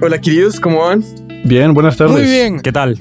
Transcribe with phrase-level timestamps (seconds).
[0.00, 1.04] Hola queridos, ¿cómo van?
[1.44, 2.14] Bien, buenas tardes.
[2.14, 2.60] Muy bien.
[2.60, 2.98] ¿Qué tal?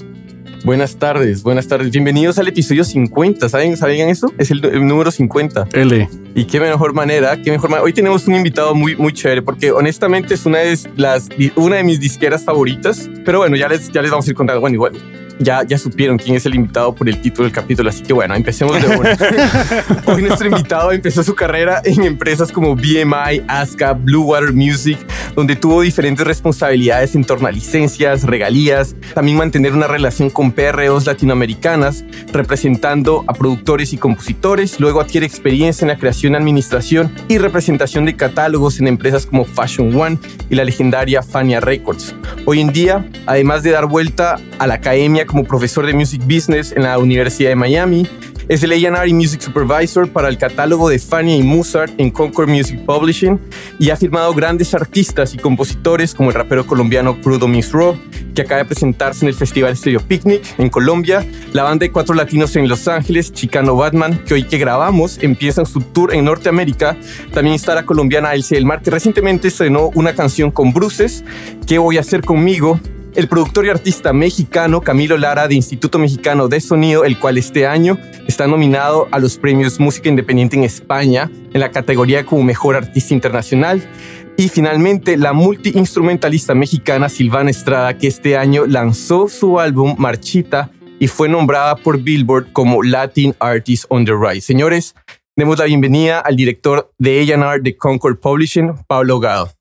[0.63, 1.91] Buenas tardes, buenas tardes.
[1.91, 3.49] Bienvenidos al episodio 50.
[3.49, 4.31] ¿Saben, ¿Sabían eso?
[4.37, 5.67] Es el, el número 50.
[5.73, 6.09] L.
[6.35, 7.83] Y qué mejor manera, qué mejor manera.
[7.83, 11.83] Hoy tenemos un invitado muy, muy chévere porque honestamente es una de, las, una de
[11.83, 13.09] mis disqueras favoritas.
[13.25, 14.61] Pero bueno, ya les, ya les vamos a ir contando.
[14.61, 14.93] Bueno, igual,
[15.39, 18.35] ya, ya supieron quién es el invitado por el título del capítulo, así que bueno,
[18.35, 19.17] empecemos de una.
[20.05, 24.97] Hoy nuestro invitado empezó su carrera en empresas como BMI, ASCA, Blue Water Music,
[25.35, 31.05] donde tuvo diferentes responsabilidades en torno a licencias, regalías, también mantener una relación con PROs
[31.05, 38.05] latinoamericanas, representando a productores y compositores, luego adquiere experiencia en la creación, administración y representación
[38.05, 40.17] de catálogos en empresas como Fashion One
[40.49, 42.15] y la legendaria Fania Records.
[42.45, 46.71] Hoy en día, además de dar vuelta a la academia como profesor de Music Business
[46.71, 48.07] en la Universidad de Miami.
[48.49, 52.77] Es el A&R Music Supervisor para el catálogo de Fania y Mozart en Concord Music
[52.85, 53.39] Publishing
[53.79, 57.97] y ha firmado grandes artistas y compositores como el rapero colombiano Crudo Miss Raw,
[58.35, 62.15] que acaba de presentarse en el Festival Stereo Picnic en Colombia, la banda de cuatro
[62.15, 66.97] latinos en Los Ángeles, Chicano Batman, que hoy que grabamos empiezan su tour en Norteamérica.
[67.33, 71.23] También está la colombiana Elsie del Mar, que recientemente estrenó una canción con Bruces,
[71.65, 72.79] ¿Qué voy a hacer conmigo?
[73.15, 77.67] El productor y artista mexicano Camilo Lara de Instituto Mexicano de Sonido, el cual este
[77.67, 77.97] año
[78.27, 83.13] está nominado a los premios Música Independiente en España en la categoría como Mejor Artista
[83.13, 83.87] Internacional.
[84.35, 91.07] Y finalmente, la multiinstrumentalista mexicana Silvana Estrada, que este año lanzó su álbum Marchita y
[91.07, 94.41] fue nombrada por Billboard como Latin Artist on the Rise.
[94.41, 94.95] Señores,
[95.35, 99.51] demos la bienvenida al director de A&R de Concord Publishing, Pablo Gado.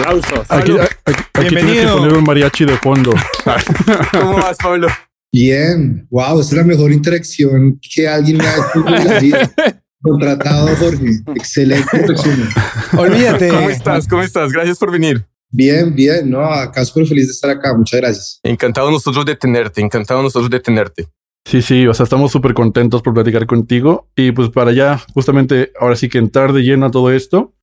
[0.00, 0.46] Aplausos.
[0.48, 0.72] Aquí,
[1.04, 3.12] aquí, aquí tienes que poner un mariachi de fondo.
[4.12, 4.88] ¿Cómo vas, Pablo?
[5.32, 9.50] Bien, wow, es la mejor interacción que alguien me ha hecho en la vida.
[10.02, 11.20] Contratado, Jorge.
[11.36, 12.48] Excelente resumen.
[12.96, 13.48] Olvídate.
[13.50, 14.08] ¿Cómo estás?
[14.08, 14.52] ¿Cómo estás?
[14.52, 15.26] Gracias por venir.
[15.52, 17.76] Bien, bien, no, acá súper feliz de estar acá.
[17.76, 18.40] Muchas gracias.
[18.42, 21.08] Encantado nosotros de tenerte, encantado nosotros de tenerte.
[21.44, 25.72] Sí, sí, o sea, estamos súper contentos por platicar contigo y pues para ya, justamente,
[25.80, 27.54] ahora sí que entrar de lleno a todo esto,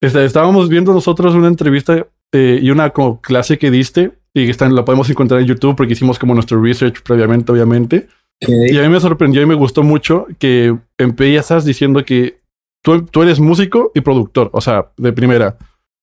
[0.00, 4.50] este, estábamos viendo nosotros una entrevista eh, y una como clase que diste y que
[4.50, 8.08] están, la podemos encontrar en YouTube porque hicimos como nuestro research previamente, obviamente.
[8.42, 8.74] Okay.
[8.74, 12.40] Y a mí me sorprendió y me gustó mucho que empiezas diciendo que
[12.84, 15.56] tú, tú eres músico y productor, o sea, de primera.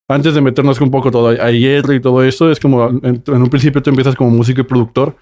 [0.10, 3.42] Antes de meternos un poco todo a hierro y todo eso, es como en, en
[3.42, 5.16] un principio tú empiezas como músico y productor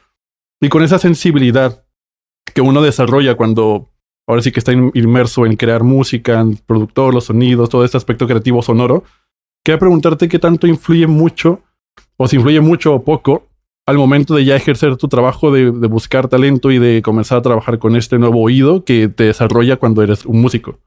[0.62, 1.84] y con esa sensibilidad
[2.53, 3.91] que uno desarrolla cuando
[4.28, 8.28] ahora sí que está inmerso en crear música, en productor, los sonidos, todo este aspecto
[8.28, 9.04] creativo sonoro.
[9.64, 11.62] Quería preguntarte qué tanto influye mucho,
[12.18, 13.48] o si influye mucho o poco,
[13.86, 17.80] al momento de ya ejercer tu trabajo de, buscar talento y de comenzar a trabajar
[17.80, 20.80] con este nuevo oído que te desarrolla cuando eres un músico.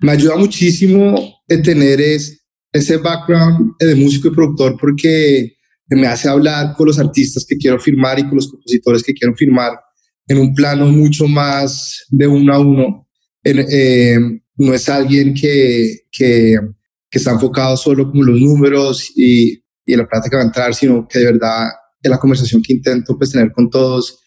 [0.00, 5.56] Me ayuda muchísimo tener es, ese background de músico y productor porque
[5.88, 9.34] me hace hablar con los artistas que quiero firmar y con los compositores que quiero
[9.34, 9.72] firmar
[10.28, 13.08] en un plano mucho más de uno a uno.
[13.42, 14.18] En, eh,
[14.56, 16.58] no es alguien que, que,
[17.10, 20.74] que, está enfocado solo como los números y, y la plata que va a entrar,
[20.74, 21.68] sino que de verdad
[22.02, 24.20] en la conversación que intento pues, tener con todos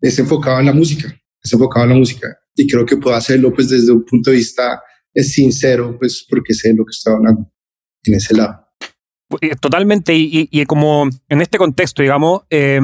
[0.00, 2.28] es enfocado en la música, es enfocado en la música.
[2.56, 4.80] Y creo que puedo hacerlo pues, desde un punto de vista
[5.12, 7.50] es sincero, pues porque sé lo que estoy hablando
[8.02, 8.60] en ese lado.
[9.60, 12.78] Totalmente, y, y, como en este contexto, digamos, eh,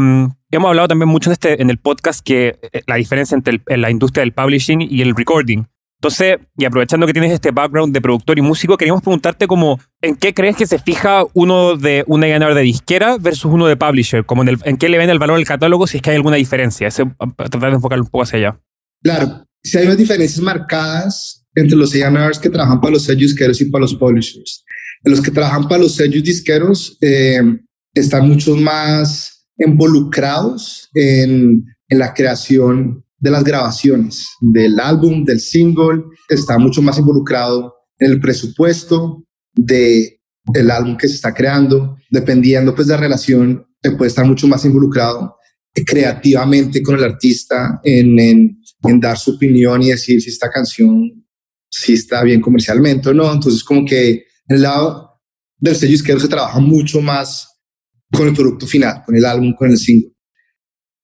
[0.50, 3.90] hemos hablado también mucho en, este, en el podcast que la diferencia entre el, la
[3.90, 5.64] industria del publishing y el recording.
[6.00, 10.16] Entonces, y aprovechando que tienes este background de productor y músico, queríamos preguntarte como, ¿en
[10.16, 14.24] qué crees que se fija uno de una ganador de disquera versus uno de publisher?
[14.24, 16.16] Como en, el, ¿En qué le ven el valor al catálogo si es que hay
[16.16, 16.88] alguna diferencia?
[16.88, 17.04] Ese,
[17.36, 18.60] tratar de enfocarlo un poco hacia allá.
[19.02, 23.60] Claro, si hay unas diferencias marcadas entre los A&Rs que trabajan para los sellos disqueros
[23.60, 24.64] y para los publishers.
[25.04, 27.42] Los que trabajan para los sellos disqueros eh,
[27.94, 36.04] están mucho más involucrados en, en, la creación de las grabaciones, del álbum, del single,
[36.28, 40.20] está mucho más involucrado en el presupuesto de
[40.54, 43.66] el álbum que se está creando, dependiendo pues de la relación,
[43.96, 45.36] puede estar mucho más involucrado
[45.86, 51.24] creativamente con el artista en, en, en dar su opinión y decir si esta canción
[51.70, 53.32] si está bien comercialmente o no.
[53.32, 55.20] Entonces, como que en el lado
[55.58, 57.49] del sello izquierdo se trabaja mucho más
[58.12, 60.12] con el producto final, con el álbum, con el single.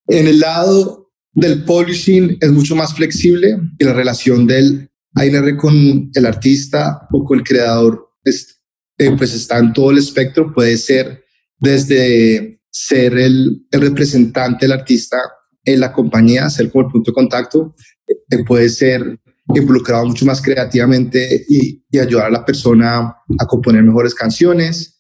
[0.09, 6.11] En el lado del publishing es mucho más flexible y la relación del A&R con
[6.15, 8.61] el artista o con el creador es,
[8.99, 10.53] eh, pues está en todo el espectro.
[10.53, 11.25] Puede ser
[11.59, 15.17] desde ser el, el representante del artista
[15.65, 17.75] en la compañía, ser como el punto de contacto,
[18.07, 19.19] eh, puede ser
[19.55, 24.96] involucrado mucho más creativamente y, y, ayudar a la persona a componer mejores canciones.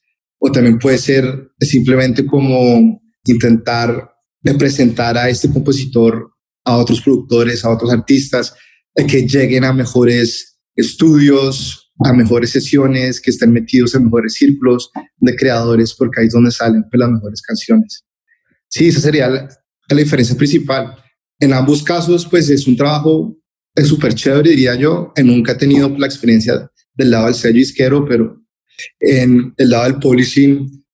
[0.46, 4.10] O también puede ser simplemente como intentar
[4.58, 6.30] presentar a este compositor
[6.64, 8.54] a otros productores, a otros artistas,
[8.94, 15.34] que lleguen a mejores estudios, a mejores sesiones, que estén metidos en mejores círculos de
[15.34, 18.04] creadores, porque ahí es donde salen pues, las mejores canciones.
[18.68, 19.48] Sí, esa sería la,
[19.88, 20.96] la diferencia principal.
[21.40, 23.36] En ambos casos, pues es un trabajo
[23.84, 25.12] súper chévere, diría yo.
[25.24, 28.45] Nunca he tenido la experiencia del lado del sello isquero, pero
[29.00, 30.84] en el lado del publishing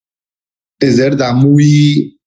[0.79, 2.19] es de verdad muy,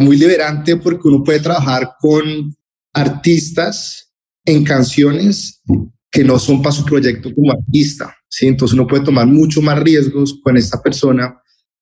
[0.00, 2.54] muy liberante porque uno puede trabajar con
[2.92, 4.12] artistas
[4.44, 5.62] en canciones
[6.10, 8.14] que no son para su proyecto como artista.
[8.28, 8.46] ¿sí?
[8.46, 11.40] Entonces uno puede tomar mucho más riesgos con esta persona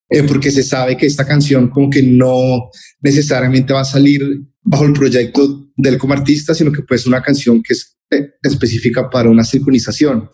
[0.08, 2.70] eh, porque se sabe que esta canción como que no
[3.00, 4.22] necesariamente va a salir
[4.62, 8.30] bajo el proyecto del como artista, sino que puede ser una canción que es eh,
[8.42, 10.28] específica para una sincronización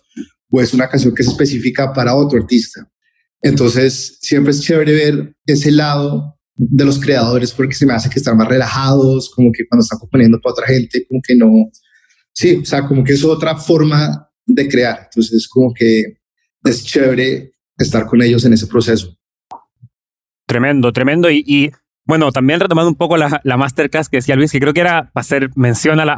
[0.53, 2.87] o es una canción que es específica para otro artista.
[3.41, 8.19] Entonces, siempre es chévere ver ese lado de los creadores porque se me hace que
[8.19, 11.51] están más relajados, como que cuando están componiendo para otra gente, como que no,
[12.33, 15.01] sí, o sea, como que es otra forma de crear.
[15.05, 16.19] Entonces, como que
[16.65, 19.17] es chévere estar con ellos en ese proceso.
[20.47, 21.31] Tremendo, tremendo.
[21.31, 21.73] Y,
[22.13, 25.23] bueno, también retomando un poco la, masterclass que decía Luis, que creo que era para
[25.23, 26.13] hacer mención a la,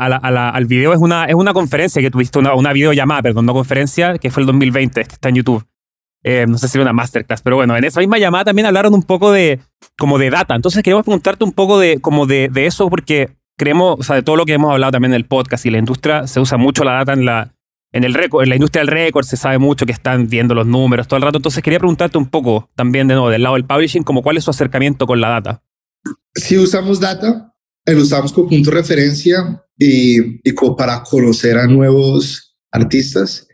[0.49, 4.19] al video, es una, es una conferencia que tuviste, una, una videollamada, perdón, no conferencia,
[4.19, 5.65] que fue el 2020, que está en YouTube.
[6.25, 8.93] Eh, no sé si era una masterclass, pero bueno, en esa misma llamada también hablaron
[8.93, 9.61] un poco de,
[9.97, 10.57] como de data.
[10.57, 14.25] Entonces queríamos preguntarte un poco de, como de, de eso, porque creemos, o sea, de
[14.25, 16.83] todo lo que hemos hablado también en el podcast y la industria, se usa mucho
[16.83, 17.55] la data en la,
[17.93, 20.67] en, el récord, en la industria del récord se sabe mucho que están viendo los
[20.67, 21.39] números todo el rato.
[21.39, 24.43] Entonces quería preguntarte un poco también de nuevo del lado del publishing, como cuál es
[24.43, 25.63] su acercamiento con la data.
[26.35, 27.53] Si usamos data,
[27.87, 33.47] lo usamos como punto de referencia y, y como para conocer a nuevos artistas.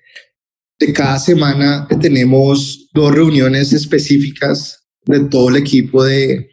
[0.79, 6.49] De cada semana tenemos dos reuniones específicas de todo el equipo de,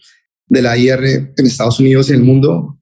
[0.48, 2.80] de la IR en Estados Unidos y el mundo.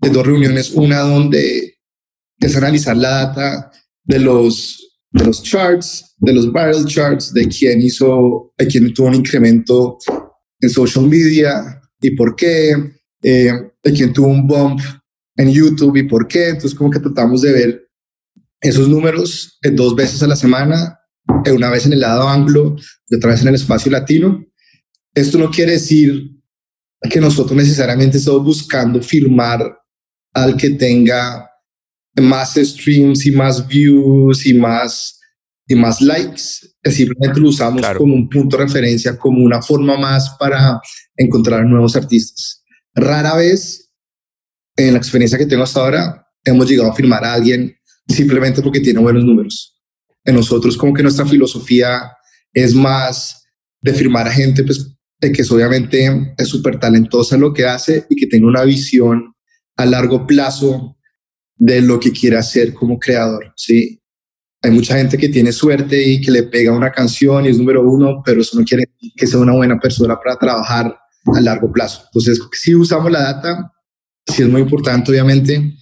[0.00, 1.78] De dos reuniones, una donde
[2.38, 3.72] es analizar la data
[4.04, 9.08] de los, de los charts, de los viral charts, de quién hizo, de quién tuvo
[9.08, 9.98] un incremento
[10.60, 12.74] en social media y por qué,
[13.22, 13.52] eh,
[13.82, 14.80] de quién tuvo un bump
[15.36, 16.48] en YouTube y por qué.
[16.48, 17.88] Entonces, como que tratamos de ver
[18.60, 20.98] esos números dos veces a la semana,
[21.44, 22.76] eh, una vez en el lado anglo
[23.08, 24.44] y otra vez en el espacio latino.
[25.14, 26.30] Esto no quiere decir
[27.10, 29.78] que nosotros necesariamente estamos buscando firmar
[30.32, 31.48] al que tenga
[32.20, 35.20] más streams y más views y más,
[35.66, 36.42] y más likes.
[36.84, 40.80] Simplemente lo usamos como un punto de referencia, como una forma más para
[41.18, 42.64] encontrar nuevos artistas.
[42.94, 43.90] Rara vez,
[44.76, 47.76] en la experiencia que tengo hasta ahora, hemos llegado a firmar a alguien
[48.08, 49.78] simplemente porque tiene buenos números.
[50.24, 52.12] En nosotros como que nuestra filosofía
[52.52, 53.44] es más
[53.80, 58.06] de firmar a gente pues, que es obviamente es súper talentosa en lo que hace
[58.08, 59.34] y que tenga una visión
[59.76, 60.96] a largo plazo
[61.56, 64.00] de lo que quiere hacer como creador, ¿sí?
[64.62, 67.88] Hay mucha gente que tiene suerte y que le pega una canción y es número
[67.88, 72.02] uno, pero eso no quiere que sea una buena persona para trabajar a largo plazo.
[72.06, 73.72] Entonces, si usamos la data,
[74.26, 75.74] sí es muy importante, obviamente.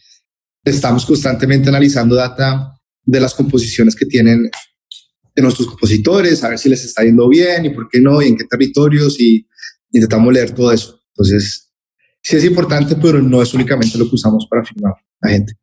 [0.65, 2.73] Estamos constantemente analizando data
[3.05, 4.51] de las composiciones que tienen
[5.35, 8.29] de nuestros compositores, a ver si les está yendo bien y por qué no, y
[8.29, 9.47] en qué territorios, y
[9.93, 10.99] intentamos leer todo eso.
[11.15, 11.71] Entonces,
[12.23, 15.55] sí es importante, pero no es únicamente lo que usamos para firmar gente.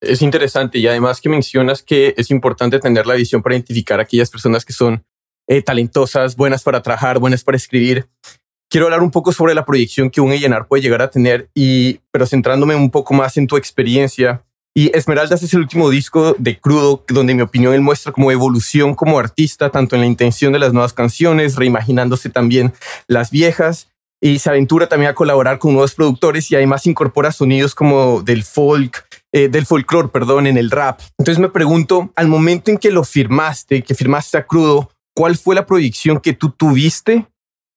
[0.00, 4.04] Es interesante y además que mencionas que es importante tener la visión para identificar a
[4.04, 5.04] aquellas personas que son
[5.46, 8.08] eh, talentosas, buenas para trabajar, buenas para escribir.
[8.70, 11.98] Quiero hablar un poco sobre la proyección que un A&R puede llegar a tener, y,
[12.12, 14.44] pero centrándome un poco más en tu experiencia.
[14.72, 18.30] Y Esmeraldas es el último disco de Crudo, donde en mi opinión él muestra como
[18.30, 22.72] evolución como artista, tanto en la intención de las nuevas canciones, reimaginándose también
[23.08, 23.88] las viejas,
[24.20, 28.44] y se aventura también a colaborar con nuevos productores y además incorpora sonidos como del
[28.44, 31.00] folk, eh, del folclore, perdón, en el rap.
[31.18, 35.56] Entonces me pregunto, al momento en que lo firmaste, que firmaste a Crudo, ¿cuál fue
[35.56, 37.26] la proyección que tú tuviste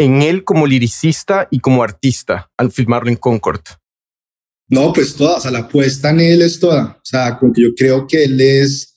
[0.04, 3.62] en él como liricista y como artista al filmarlo en Concord?
[4.70, 6.98] No, pues toda, o sea, la apuesta en él es toda.
[6.98, 8.94] O sea, como que yo creo que él es,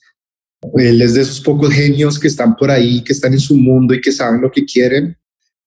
[0.75, 3.93] él es de esos pocos genios que están por ahí, que están en su mundo
[3.93, 5.15] y que saben lo que quieren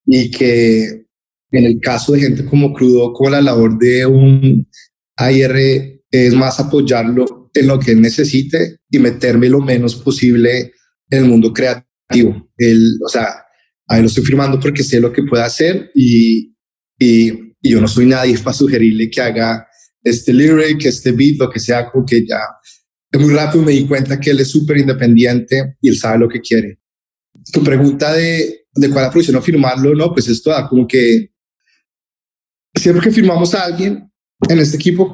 [0.07, 1.07] y que
[1.53, 4.67] en el caso de gente como Crudo, como la labor de un
[5.17, 10.73] AIR es más apoyarlo en lo que él necesite y meterme lo menos posible
[11.11, 12.49] en el mundo creativo.
[12.57, 13.45] Él, o sea,
[13.91, 16.55] ahí lo estoy firmando porque sé lo que puede hacer y,
[16.99, 19.67] y, yo no soy nadie para sugerirle que haga
[20.03, 22.41] este lyric, este beat, lo que sea, porque ya
[23.19, 26.41] muy rápido me di cuenta que él es súper independiente y él sabe lo que
[26.41, 26.79] quiere.
[27.53, 31.33] Tu pregunta de de cuál la producción firmarlo, no, pues esto da como que
[32.75, 34.11] siempre que firmamos a alguien
[34.49, 35.13] en este equipo,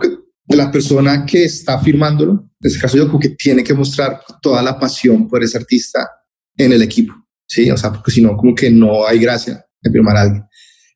[0.48, 4.20] de la persona que está firmándolo, en este caso yo como que tiene que mostrar
[4.40, 6.08] toda la pasión por ese artista
[6.56, 7.12] en el equipo,
[7.46, 7.70] ¿sí?
[7.70, 10.44] O sea, porque si no, como que no hay gracia en firmar a alguien.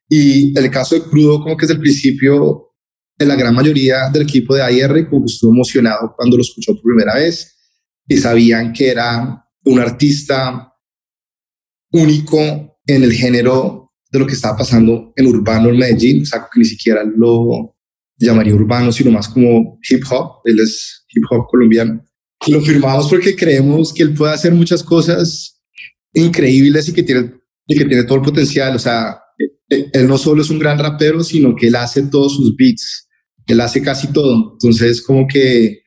[0.09, 2.75] Y el caso de Crudo, como que desde el principio,
[3.19, 6.73] en la gran mayoría del equipo de AIR, como que estuvo emocionado cuando lo escuchó
[6.75, 7.57] por primera vez
[8.09, 10.73] y sabían que era un artista
[11.93, 12.39] único
[12.87, 16.59] en el género de lo que estaba pasando en urbano en Medellín, o sea, que
[16.59, 17.77] ni siquiera lo
[18.17, 22.05] llamaría urbano, sino más como hip hop, él es hip hop colombiano.
[22.49, 25.60] Lo firmamos porque creemos que él puede hacer muchas cosas
[26.13, 27.33] increíbles y que tiene,
[27.69, 29.21] que tiene todo el potencial, o sea,
[29.69, 33.09] él no solo es un gran rapero, sino que él hace todos sus beats,
[33.47, 35.83] él hace casi todo, entonces como que,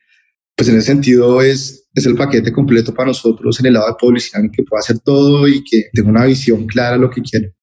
[0.56, 3.94] pues en ese sentido es es el paquete completo para nosotros en el lado de
[3.98, 7.54] publicidad, que pueda hacer todo y que tenga una visión clara de lo que quiere.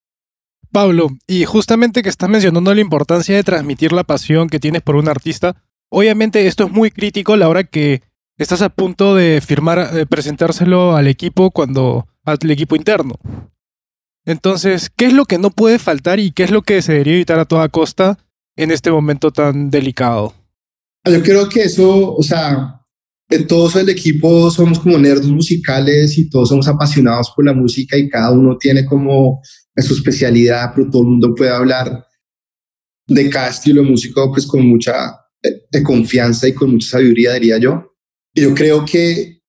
[0.72, 4.96] Pablo, y justamente que estás mencionando la importancia de transmitir la pasión que tienes por
[4.96, 8.01] un artista, obviamente esto es muy crítico a la hora que
[8.38, 13.16] estás a punto de firmar, de presentárselo al equipo cuando al equipo interno.
[14.25, 17.16] Entonces, ¿qué es lo que no puede faltar y qué es lo que se debería
[17.16, 18.20] evitar a toda costa
[18.56, 20.34] en este momento tan delicado?
[21.06, 22.82] Yo creo que eso, o sea,
[23.48, 28.10] todos el equipo somos como nerds musicales y todos somos apasionados por la música y
[28.10, 29.42] cada uno tiene como
[29.78, 32.06] su especialidad, pero todo el mundo puede hablar
[33.08, 37.34] de cada estilo de música pues con mucha eh, de confianza y con mucha sabiduría,
[37.34, 37.96] diría yo.
[38.34, 39.42] Y yo creo que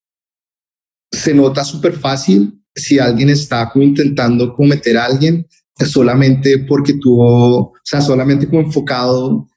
[1.11, 5.47] se nota súper fácil si alguien está intentando cometer a alguien
[5.87, 9.49] solamente porque tuvo, o sea, solamente como enfocado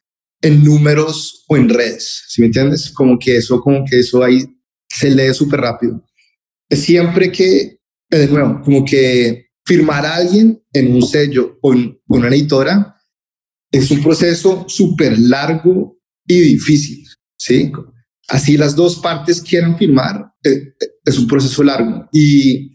[0.42, 2.92] en números o en redes, ¿sí me entiendes?
[2.92, 4.44] Como que eso, como que eso ahí
[4.90, 6.04] se lee súper rápido.
[6.70, 7.80] Siempre que,
[8.10, 12.96] eh, de nuevo, como que firmar a alguien en un sello o en una editora
[13.72, 17.06] es un proceso súper largo y difícil,
[17.38, 17.72] ¿sí?
[18.28, 22.08] Así las dos partes quieran firmar, eh, eh, es un proceso largo.
[22.12, 22.75] Y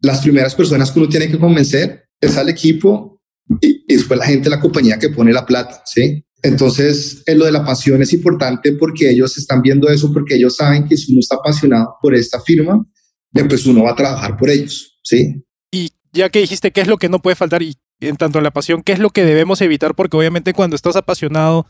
[0.00, 3.20] las primeras personas que uno tiene que convencer es al equipo
[3.60, 6.24] y, y después la gente de la compañía que pone la plata, ¿sí?
[6.42, 10.86] Entonces, lo de la pasión es importante porque ellos están viendo eso, porque ellos saben
[10.86, 12.86] que si uno está apasionado por esta firma,
[13.34, 15.44] eh, pues uno va a trabajar por ellos, ¿sí?
[15.72, 18.44] Y ya que dijiste qué es lo que no puede faltar y en tanto en
[18.44, 21.66] la pasión, qué es lo que debemos evitar, porque obviamente cuando estás apasionado,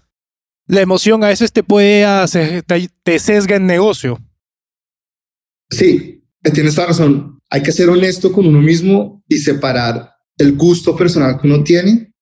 [0.66, 4.18] la emoción a veces te puede hacer, te, sesga en negocio.
[5.70, 7.38] Sí, tienes toda razón.
[7.50, 12.12] Hay que ser honesto con uno mismo y separar el gusto personal que uno tiene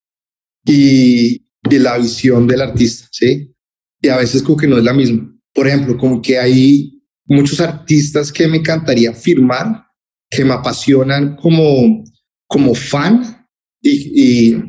[0.64, 3.52] y, de la visión del artista, ¿sí?
[4.00, 5.32] Y a veces como que no es la misma.
[5.52, 9.84] Por ejemplo, como que hay muchos artistas que me encantaría firmar,
[10.30, 12.04] que me apasionan como,
[12.46, 13.46] como fan
[13.82, 14.64] y, y,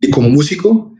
[0.00, 0.94] y como músico,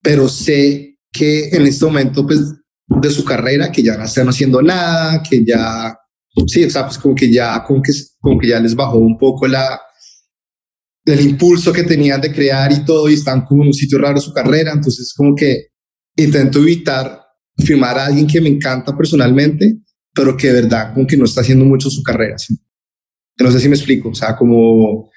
[0.00, 2.54] pero sé que en este momento, pues,
[2.86, 5.96] de su carrera, que ya no están haciendo nada, que ya,
[6.46, 9.18] sí, o sea, pues como que ya, como que, como que ya les bajó un
[9.18, 9.80] poco la,
[11.04, 14.20] del impulso que tenían de crear y todo, y están como en un sitio raro
[14.20, 15.68] su carrera, entonces como que
[16.16, 17.22] intento evitar
[17.58, 19.78] firmar a alguien que me encanta personalmente,
[20.14, 22.36] pero que de verdad como que no está haciendo mucho su carrera.
[23.38, 25.10] No sé si me explico, o sea, como...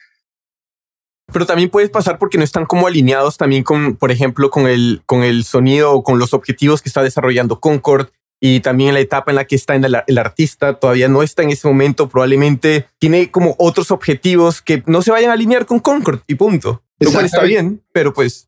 [1.31, 5.01] Pero también puede pasar porque no están como alineados también con, por ejemplo, con el,
[5.05, 9.31] con el sonido o con los objetivos que está desarrollando Concord y también la etapa
[9.31, 13.31] en la que está en el, artista todavía no está en ese momento, probablemente tiene
[13.31, 16.83] como otros objetivos que no se vayan a alinear con Concord y punto.
[16.99, 18.47] Lo cual está bien, pero pues...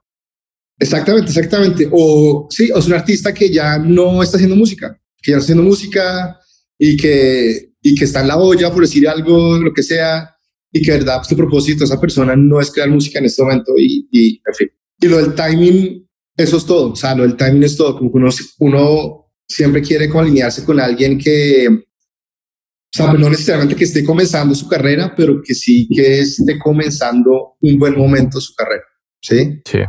[0.80, 1.90] Exactamente, exactamente.
[1.92, 5.46] O sí, o es un artista que ya no está haciendo música, que ya está
[5.46, 6.40] haciendo música
[6.78, 10.38] y que, y que está en la olla, por decir algo, lo que sea,
[10.72, 14.08] y que verdad, pues, propósito esa persona no es crear música en este momento y,
[14.12, 14.70] y en fin.
[15.00, 16.92] Y lo del timing, eso es todo.
[16.92, 17.98] O sea, lo del timing es todo.
[17.98, 18.30] Como que uno,
[18.60, 24.68] uno siempre quiere alinearse con alguien que, o sea, no necesariamente que esté comenzando su
[24.68, 28.84] carrera, pero que sí que esté comenzando un buen momento su carrera.
[29.20, 29.62] ¿Sí?
[29.66, 29.80] Sí.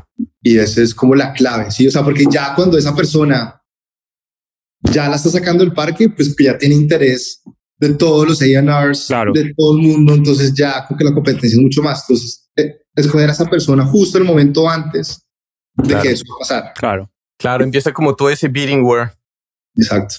[0.43, 1.87] Y esa es como la clave, ¿sí?
[1.87, 3.61] O sea, porque ya cuando esa persona
[4.91, 7.43] ya la está sacando del parque, pues ya tiene interés
[7.79, 9.33] de todos los A&Rs, claro.
[9.33, 12.05] de todo el mundo, entonces ya como que la competencia es mucho más.
[12.09, 15.25] Entonces, eh, escoger a esa persona justo el momento antes
[15.75, 16.73] de que eso pasara.
[16.73, 17.11] Claro.
[17.39, 19.15] Claro, empieza como todo ese beating war.
[19.75, 20.17] Exacto.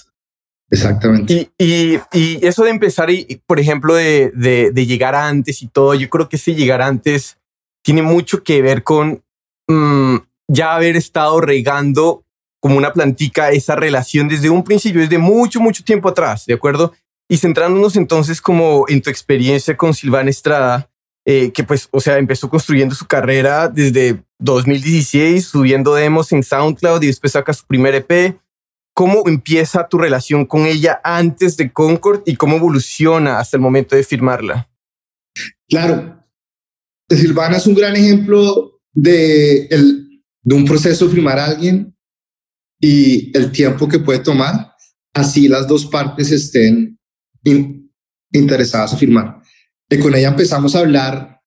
[0.70, 1.50] Exactamente.
[1.58, 5.66] Y, y, y, eso de empezar, y, por ejemplo, de, de, de, llegar antes y
[5.66, 7.38] todo, yo creo que ese llegar antes
[7.82, 9.24] tiene mucho que ver con
[9.68, 12.24] mmm, ya haber estado regando
[12.60, 16.92] como una plantica esa relación desde un principio, desde mucho, mucho tiempo atrás, ¿de acuerdo?
[17.28, 20.90] Y centrándonos entonces como en tu experiencia con Silvana Estrada,
[21.24, 27.02] eh, que pues, o sea, empezó construyendo su carrera desde 2016, subiendo demos en SoundCloud
[27.02, 28.36] y después saca su primer EP.
[29.00, 33.96] ¿Cómo empieza tu relación con ella antes de Concord y cómo evoluciona hasta el momento
[33.96, 34.68] de firmarla?
[35.66, 36.22] Claro,
[37.08, 41.96] Silvana es un gran ejemplo de, el, de un proceso de firmar a alguien
[42.78, 44.74] y el tiempo que puede tomar,
[45.14, 47.00] así las dos partes estén
[48.30, 49.40] interesadas a firmar.
[49.88, 51.40] Y con ella empezamos a hablar,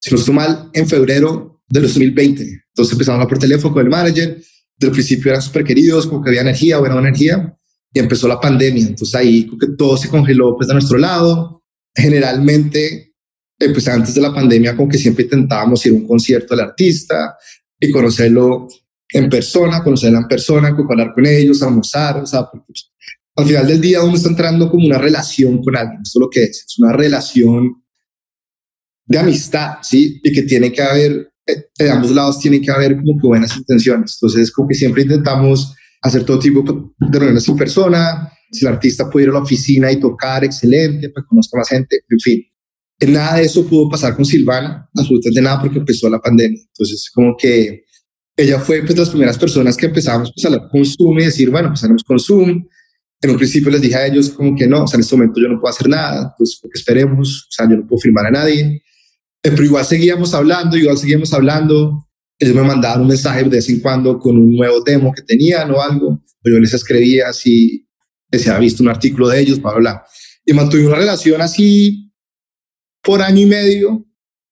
[0.00, 2.42] si no estoy mal, en febrero de 2020.
[2.42, 4.42] Entonces empezamos a hablar por teléfono con el manager.
[4.76, 7.56] Desde el principio eran súper queridos, como que había energía, buena energía.
[7.92, 8.86] Y empezó la pandemia.
[8.86, 11.62] Entonces ahí como que todo se congeló pues de nuestro lado.
[11.94, 13.14] Generalmente,
[13.58, 16.66] eh, pues antes de la pandemia, como que siempre intentábamos ir a un concierto del
[16.66, 17.36] artista
[17.80, 18.68] y conocerlo
[19.08, 22.92] en persona, conocerla en persona, hablar con ellos, almorzar, o sea, pues,
[23.36, 26.30] al final del día uno está entrando como una relación con alguien, esto es lo
[26.30, 27.82] que es, es una relación
[29.04, 30.20] de amistad, ¿sí?
[30.22, 34.18] Y que tiene que haber, de ambos lados tiene que haber como que buenas intenciones,
[34.20, 36.62] entonces como que siempre intentamos hacer todo tipo
[36.98, 41.10] de reuniones en persona, si el artista puede ir a la oficina y tocar, excelente,
[41.10, 42.42] pues conozca más gente, en fin.
[43.08, 46.60] Nada de eso pudo pasar con Silvana, absolutamente nada porque empezó la pandemia.
[46.62, 47.84] Entonces, como que
[48.36, 51.50] ella fue pues las primeras personas que empezamos pues, a hablar con Zoom y decir,
[51.50, 52.66] bueno, pues haremos con Zoom.
[53.20, 55.40] En un principio les dije a ellos como que no, o sea, en este momento
[55.40, 58.82] yo no puedo hacer nada, pues esperemos, o sea, yo no puedo firmar a nadie.
[59.46, 62.06] Eh, pero igual seguíamos hablando, igual seguíamos hablando.
[62.38, 65.70] Ellos me mandaban un mensaje de vez en cuando con un nuevo demo que tenían
[65.70, 67.86] o algo, pero yo les escribía si
[68.30, 70.02] se había visto un artículo de ellos, para hablar.
[70.44, 72.12] Y mantuve una relación así
[73.02, 74.06] por año y medio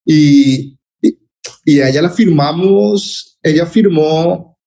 [0.05, 1.19] y, y,
[1.65, 4.59] y ella la firmamos ella firmó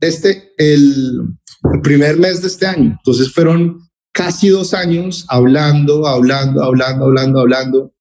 [0.00, 1.36] este, el,
[1.82, 2.96] primer mes de este año.
[2.98, 3.80] Entonces fueron
[4.12, 7.91] casi dos años hablando, hablando, hablando, hablando, hablando.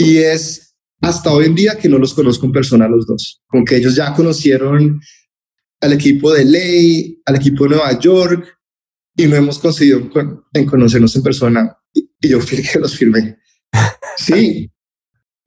[0.00, 3.42] Y es hasta hoy en día que no los conozco en persona los dos.
[3.46, 4.98] Como que ellos ya conocieron
[5.78, 8.46] al equipo de Ley, al equipo de Nueva York,
[9.14, 10.10] y no hemos conseguido
[10.54, 11.76] en conocernos en persona.
[11.92, 13.36] Y, yo fui que los firmé.
[14.16, 14.70] Sí.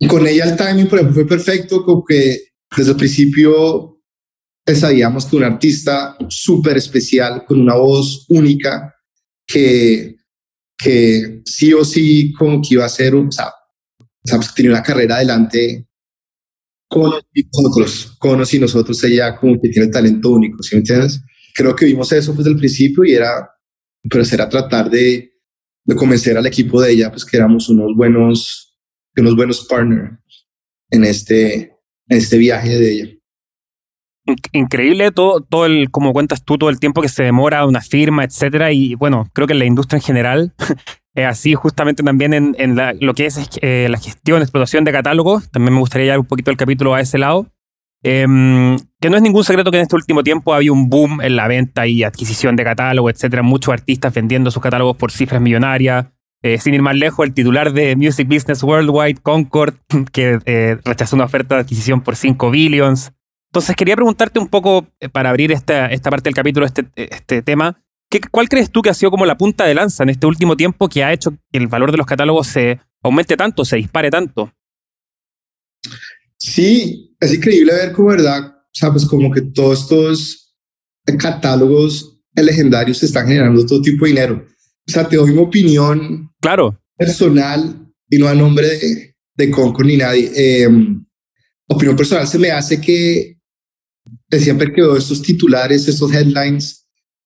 [0.07, 2.39] con ella el timing, por ejemplo, fue perfecto, como que
[2.75, 4.01] desde el principio
[4.73, 8.95] sabíamos que un artista súper especial, con una voz única,
[9.45, 10.15] que,
[10.77, 13.51] que sí o sí como que iba a ser, o sea,
[14.23, 15.87] sabes tenía una carrera adelante
[16.87, 21.21] con nosotros, con y nosotros, ella como que tiene talento único, ¿sí me entiendes?
[21.55, 23.49] Creo que vimos eso desde el principio y era,
[24.09, 25.33] pues era tratar de,
[25.85, 28.77] de convencer al equipo de ella, pues que éramos unos buenos,
[29.17, 30.19] unos buenos partners
[30.89, 31.75] en este,
[32.07, 33.09] este viaje de ella.
[34.53, 38.23] Increíble todo, todo el, como cuentas tú, todo el tiempo que se demora una firma,
[38.23, 38.71] etcétera.
[38.71, 40.53] Y bueno, creo que en la industria en general
[41.15, 45.49] así, justamente también en, en lo que es eh, la gestión, explotación de catálogos.
[45.51, 47.47] También me gustaría llevar un poquito el capítulo a ese lado.
[48.05, 51.37] Em, que no es ningún secreto que en este último tiempo había un boom en
[51.37, 53.43] la venta y adquisición de catálogos, etcétera.
[53.43, 56.07] Muchos artistas vendiendo sus catálogos por cifras millonarias.
[56.45, 59.75] Eh, sin ir más lejos, el titular de Music Business Worldwide, Concord,
[60.11, 63.13] que eh, rechazó una oferta de adquisición por 5 billions.
[63.49, 67.41] Entonces quería preguntarte un poco, eh, para abrir esta, esta parte del capítulo, este, este
[67.43, 67.82] tema,
[68.19, 70.55] ¿qué, ¿cuál crees tú que ha sido como la punta de lanza en este último
[70.55, 74.09] tiempo que ha hecho que el valor de los catálogos se aumente tanto, se dispare
[74.11, 74.53] tanto?
[76.37, 78.53] Sí, es increíble ver cómo, ¿verdad?
[78.71, 80.55] Sabes, como que todos estos
[81.17, 84.53] catálogos legendarios se están generando todo tipo de dinero
[84.87, 86.79] o sea, te doy mi opinión claro.
[86.97, 90.31] personal y no a nombre de, de Concord ni nadie.
[90.35, 90.67] Eh,
[91.67, 93.39] opinión personal se me hace que
[94.31, 96.82] siempre que veo estos titulares, estos headlines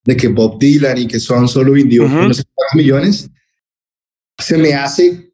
[0.08, 3.30] de que Bob Dylan y que son solo vendió uh no sé cuántos millones,
[4.40, 5.34] se me hace,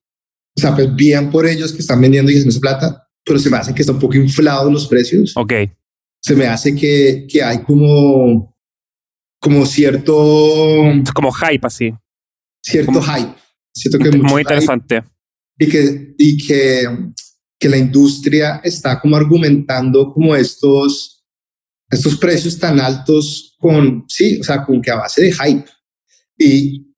[0.58, 3.58] o sea, pues bien por ellos que están vendiendo y haciendo plata, pero se me
[3.58, 5.34] hace que está un poco inflado los precios.
[5.38, 5.54] Ok.
[6.22, 8.56] Se me hace que, que hay como,
[9.40, 10.14] como cierto...
[11.14, 11.94] Como hype así
[12.64, 13.36] cierto hype.
[13.74, 15.04] Siento que muy interesante.
[15.58, 16.88] Y que, y que,
[17.60, 21.24] que la industria está como argumentando como estos,
[21.90, 25.66] estos precios tan altos con, sí, o sea, con que a base de hype.
[26.38, 26.94] Y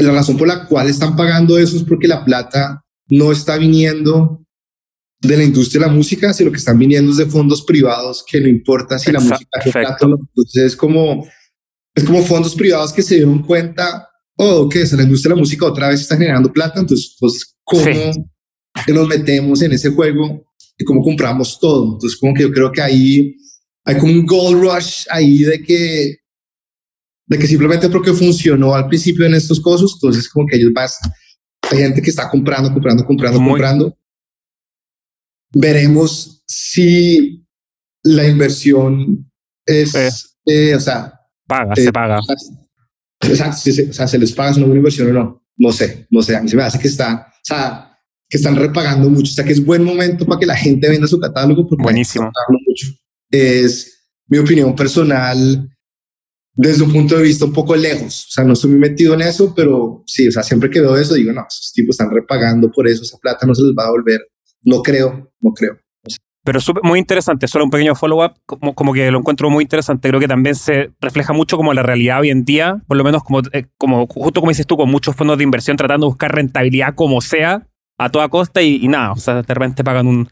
[0.00, 4.44] la razón por la cual están pagando eso es porque la plata no está viniendo
[5.20, 8.48] de la industria de la música, sino que están viniendo de fondos privados que no
[8.48, 11.26] importa si la música es Entonces es como,
[11.94, 14.92] es como fondos privados que se dieron cuenta oh, ¿qué es?
[14.92, 17.84] La industria de la música otra vez está generando plata, entonces, pues, ¿cómo
[18.88, 20.44] nos metemos en ese juego
[20.78, 21.94] y cómo compramos todo?
[21.94, 23.36] Entonces, como que yo creo que ahí
[23.86, 26.16] hay como un gold rush ahí de que,
[27.28, 30.98] de que simplemente porque funcionó al principio en estos cosas, entonces como que ellos más
[31.70, 33.96] hay gente que está comprando, comprando, comprando, Muy- comprando.
[35.52, 37.44] Veremos si
[38.02, 39.30] la inversión
[39.64, 40.28] es, Sí.
[40.46, 41.12] eh, o sea,
[41.48, 42.18] Paga, Eh, se paga.
[43.22, 45.44] Exacto, si se- o sea, se les paga, es una buena inversión o no.
[45.56, 46.34] No sé, no sé.
[46.36, 47.96] A mí se me hace que está, o sea,
[48.28, 49.30] que están repagando mucho.
[49.30, 51.66] O sea, que es buen momento para que la gente venda su catálogo.
[51.68, 52.30] Porque Buenísimo.
[52.66, 52.88] mucho.
[53.30, 55.68] Es mi opinión personal
[56.54, 58.26] desde un punto de vista un poco lejos.
[58.28, 60.96] O sea, no estoy muy metido en eso, pero sí, o sea, siempre que veo
[60.96, 63.82] eso digo, no, esos tipos están repagando por eso, esa plata no se les va
[63.84, 64.20] a devolver.
[64.64, 65.76] No creo, no creo.
[66.44, 70.08] Pero súper- muy interesante, solo un pequeño follow-up, como, como que lo encuentro muy interesante.
[70.08, 73.24] Creo que también se refleja mucho como la realidad hoy en día, por lo menos
[73.24, 76.32] como, eh, como justo como dices tú, con muchos fondos de inversión tratando de buscar
[76.32, 77.66] rentabilidad como sea,
[77.98, 80.28] a toda costa y, y nada, o sea, de repente pagan un,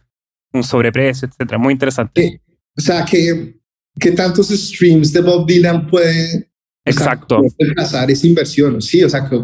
[0.53, 1.59] un sobreprecio, etcétera.
[1.59, 2.41] Muy interesante.
[2.77, 3.61] O sea, que,
[3.99, 6.51] que tantos streams de Bob Dylan puede
[6.85, 7.41] Exacto.
[7.59, 9.41] Reemplazar esa inversión, sí, o sea, que,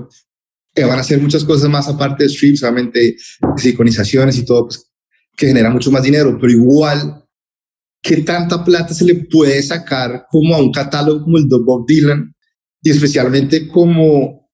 [0.75, 3.17] que van a hacer muchas cosas más aparte de streams, solamente
[3.57, 4.91] sincronizaciones y todo, pues,
[5.37, 7.25] que genera mucho más dinero, pero igual,
[8.03, 11.87] ¿qué tanta plata se le puede sacar como a un catálogo como el de Bob
[11.87, 12.35] Dylan?
[12.83, 14.51] Y especialmente como,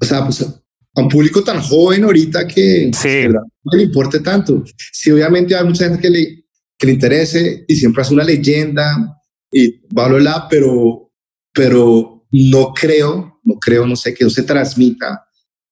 [0.00, 3.26] o sea, pues a un público tan joven ahorita que Sí.
[3.28, 4.62] no le importe tanto.
[4.92, 6.43] Sí, obviamente hay mucha gente que le,
[6.84, 9.20] que le interese y siempre hace una leyenda
[9.50, 11.10] y bla, bla, bla, pero,
[11.52, 15.26] pero no creo, no creo, no sé, que no se transmita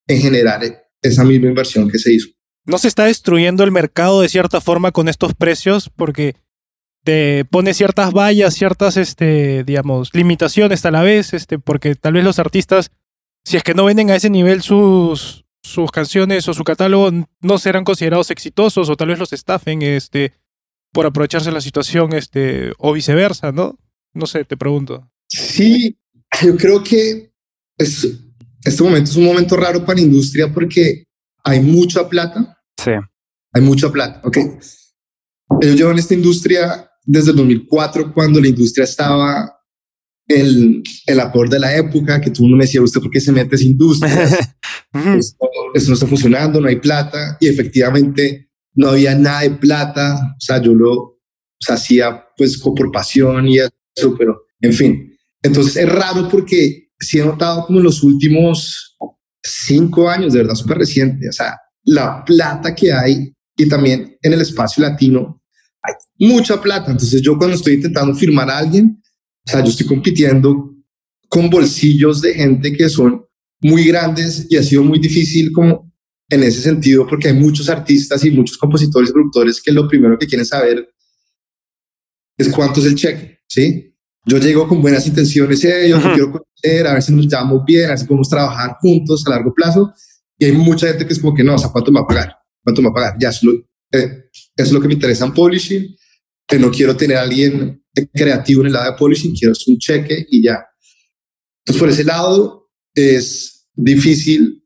[0.07, 2.29] en general esa misma inversión que se hizo.
[2.65, 5.91] ¿No se está destruyendo el mercado de cierta forma con estos precios?
[5.95, 6.37] Porque
[7.03, 12.25] te pone ciertas vallas, ciertas, este, digamos, limitaciones a la vez, este, porque tal vez
[12.25, 12.93] los artistas,
[13.45, 17.59] si es que no venden a ese nivel sus, sus canciones o su catálogo, no
[17.59, 20.33] serán considerados exitosos o tal vez los estafen, este,
[20.93, 23.79] por aprovecharse de la situación, este, o viceversa, ¿no?
[24.15, 25.11] No sé, te pregunto.
[25.29, 25.99] Sí,
[26.43, 27.33] yo creo que
[27.79, 28.07] es,
[28.65, 31.05] este momento es un momento raro para la industria porque
[31.45, 32.91] hay mucha plata, Sí.
[33.53, 34.39] hay mucha plata, ¿ok?
[35.63, 39.59] Yo llevo en esta industria desde el 2004, cuando la industria estaba
[40.29, 43.21] en el acord de la época, que todo el mundo me decía, ¿usted por qué
[43.21, 44.25] se mete esa industria?
[45.19, 50.35] esto, esto no está funcionando, no hay plata, y efectivamente no había nada de plata,
[50.37, 51.21] o sea, yo lo
[51.69, 55.17] hacía pues por pasión y eso, pero en fin.
[55.43, 58.97] Entonces es raro porque sí he notado como en los últimos
[59.43, 64.33] cinco años, de verdad, súper reciente, o sea, la plata que hay y también en
[64.33, 65.43] el espacio latino
[65.83, 66.93] hay mucha plata.
[66.93, 69.03] Entonces yo cuando estoy intentando firmar a alguien,
[69.47, 70.73] o sea, yo estoy compitiendo
[71.29, 73.25] con bolsillos de gente que son
[73.61, 75.92] muy grandes y ha sido muy difícil como
[76.33, 80.19] en ese sentido porque hay muchos artistas y muchos compositores y productores que lo primero
[80.19, 80.89] que quieren saber
[82.39, 83.95] es cuánto es el cheque, ¿sí?
[84.25, 87.87] Yo llego con buenas intenciones, eh, yo quiero conocer, a ver si nos llevamos bien,
[87.87, 89.93] a ver si podemos trabajar juntos a largo plazo.
[90.39, 92.09] Y hay mucha gente que es como que no, o sea, ¿cuánto me va a
[92.09, 92.37] pagar?
[92.65, 93.17] ¿Cuánto me va a pagar?
[93.21, 93.61] Ya, eso, es lo-
[93.99, 95.97] eh, eso es lo que me interesa en publishing,
[96.49, 100.25] que no quiero tener a alguien creativo en el lado de publishing, quiero un cheque
[100.31, 100.65] y ya.
[101.61, 104.62] Entonces, por ese lado, es difícil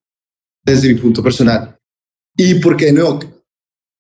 [0.66, 1.79] desde mi punto personal.
[2.37, 3.20] Y porque, de nuevo,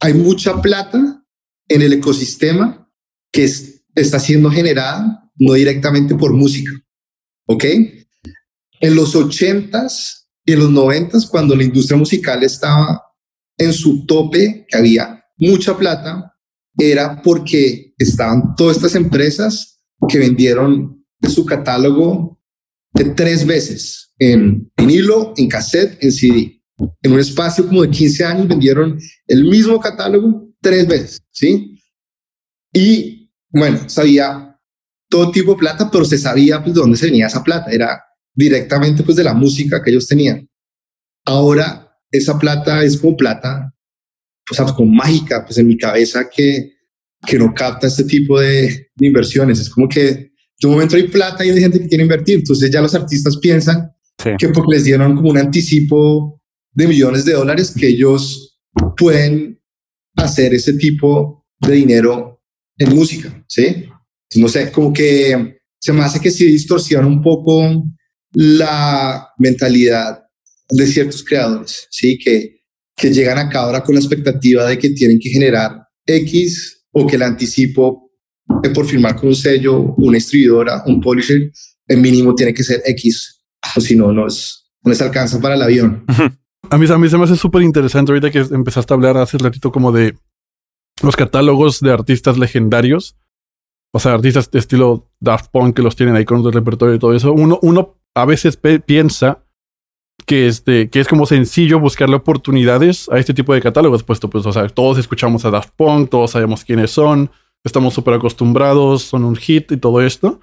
[0.00, 1.24] hay mucha plata
[1.68, 2.90] en el ecosistema
[3.32, 6.70] que es- está siendo generada no directamente por música.
[7.46, 7.64] ¿Ok?
[8.80, 13.02] En los 80s y en los 90s, cuando la industria musical estaba
[13.58, 16.34] en su tope, que había mucha plata,
[16.78, 22.38] era porque estaban todas estas empresas que vendieron su catálogo
[22.92, 26.55] de tres veces en vinilo, en cassette, en CD.
[27.02, 31.80] En un espacio como de 15 años vendieron el mismo catálogo tres veces, ¿sí?
[32.72, 34.58] Y bueno, sabía
[35.08, 37.70] todo tipo de plata, pero se sabía pues de dónde se venía esa plata.
[37.70, 38.02] Era
[38.34, 40.48] directamente pues de la música que ellos tenían.
[41.24, 43.72] Ahora esa plata es como plata,
[44.46, 46.72] pues como mágica, pues en mi cabeza que,
[47.26, 49.60] que no capta este tipo de, de inversiones.
[49.60, 52.38] Es como que de un momento hay plata y hay gente que quiere invertir.
[52.40, 54.30] Entonces ya los artistas piensan Sí.
[54.38, 56.40] que porque les dieron como un anticipo
[56.76, 58.60] de millones de dólares que ellos
[58.96, 59.60] pueden
[60.14, 62.42] hacer ese tipo de dinero
[62.76, 63.86] en música, ¿sí?
[64.36, 67.82] No sé, como que se me hace que sí distorsiona un poco
[68.32, 70.22] la mentalidad
[70.68, 72.18] de ciertos creadores, ¿sí?
[72.18, 72.60] Que,
[72.94, 77.16] que llegan acá ahora con la expectativa de que tienen que generar X o que
[77.16, 78.10] el anticipo
[78.74, 81.50] por firmar con un sello, una distribuidora, un publisher,
[81.86, 83.42] el mínimo tiene que ser X,
[83.76, 86.04] o si no, no, es, no les alcanza para el avión.
[86.70, 89.38] A mí, a mí se me hace súper interesante ahorita que empezaste a hablar hace
[89.38, 90.16] ratito como de
[91.02, 93.16] los catálogos de artistas legendarios.
[93.92, 96.98] O sea, artistas de estilo Daft Punk que los tienen ahí con el repertorio y
[96.98, 97.32] todo eso.
[97.32, 99.44] Uno, uno a veces piensa
[100.26, 104.44] que, este, que es como sencillo buscarle oportunidades a este tipo de catálogos, puesto pues,
[104.46, 107.30] o sea, todos escuchamos a Daft Punk, todos sabemos quiénes son,
[107.64, 110.40] estamos súper acostumbrados, son un hit y todo esto.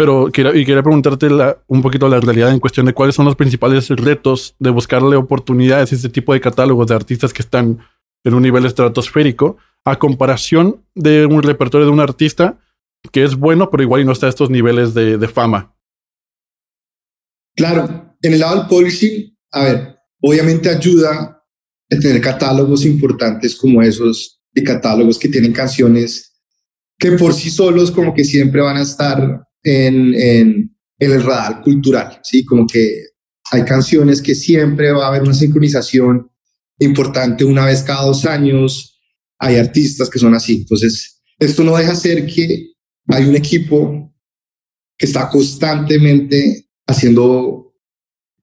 [0.00, 1.28] Pero quería, y quería preguntarte
[1.66, 5.92] un poquito la realidad en cuestión de cuáles son los principales retos de buscarle oportunidades
[5.92, 7.80] a este tipo de catálogos de artistas que están
[8.24, 12.58] en un nivel estratosférico, a comparación de un repertorio de un artista
[13.12, 15.76] que es bueno, pero igual y no está a estos niveles de, de fama.
[17.54, 21.44] Claro, en el lado del policy, a ver, obviamente ayuda
[21.92, 26.40] a tener catálogos importantes como esos y catálogos que tienen canciones
[26.98, 31.62] que por sí solos como que siempre van a estar en, en, en el radar
[31.62, 32.44] cultural, ¿sí?
[32.44, 33.06] Como que
[33.52, 36.30] hay canciones que siempre va a haber una sincronización
[36.78, 38.98] importante una vez cada dos años,
[39.38, 40.56] hay artistas que son así.
[40.56, 42.72] Entonces, esto no deja ser que
[43.08, 44.14] hay un equipo
[44.96, 47.74] que está constantemente haciendo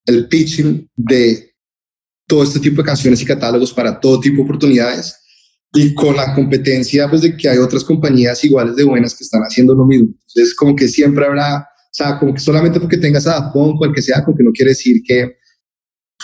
[0.06, 1.54] el pitching de
[2.28, 5.16] todo este tipo de canciones y catálogos para todo tipo de oportunidades
[5.74, 9.42] y con la competencia pues de que hay otras compañías iguales de buenas que están
[9.42, 10.10] haciendo lo mismo.
[10.28, 13.94] Entonces como que siempre habrá, o sea, como que solamente porque tengas a Daft cual
[13.94, 15.38] que sea, como que no quiere decir que,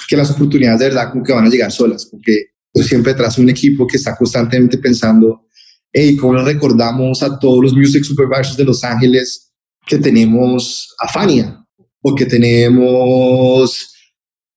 [0.08, 3.38] que las oportunidades de verdad como que van a llegar solas, porque pues siempre tras
[3.38, 5.45] un equipo que está constantemente pensando,
[5.91, 9.51] hey, ¿cómo le recordamos a todos los music supervisors de Los Ángeles
[9.86, 11.60] que tenemos a Fania?
[12.01, 13.93] O que tenemos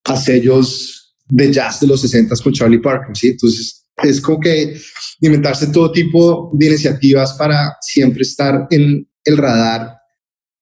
[0.04, 3.28] a sellos de jazz de los 60 con Charlie Parker, ¿sí?
[3.28, 4.76] Entonces, es como que
[5.20, 9.96] inventarse todo tipo de iniciativas para siempre estar en el radar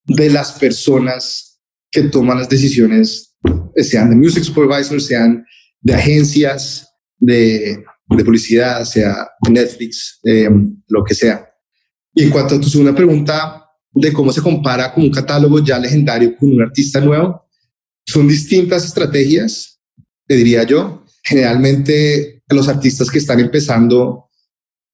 [0.05, 3.35] de las personas que toman las decisiones,
[3.77, 5.45] sean de music supervisors, sean
[5.81, 10.21] de agencias de, publicidad, sea Netflix,
[10.89, 11.49] lo que sea.
[12.15, 15.79] Y en cuanto a tu segunda pregunta de cómo se compara con un catálogo ya
[15.79, 17.45] legendario con un artista nuevo,
[18.07, 19.81] son distintas estrategias,
[20.27, 21.05] te diría yo.
[21.23, 24.31] Generalmente los artistas que están empezando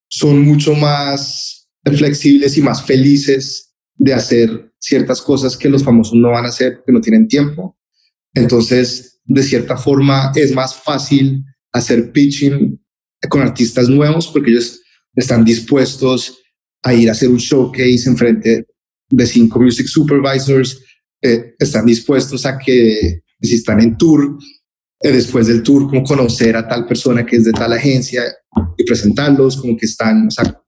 [0.09, 6.31] son mucho más flexibles y más felices de hacer ciertas cosas que los famosos no
[6.31, 7.79] van a hacer, que no tienen tiempo.
[8.35, 12.81] Entonces, de cierta forma, es más fácil hacer pitching
[13.29, 14.81] con artistas nuevos porque ellos
[15.15, 16.39] están dispuestos
[16.83, 18.67] a ir a hacer un showcase en frente
[19.11, 20.83] de cinco music supervisors,
[21.21, 24.39] eh, están dispuestos a que si están en tour,
[25.01, 28.23] después del tour, como conocer a tal persona que es de tal agencia
[28.77, 30.61] y presentarlos, como que están, o sea,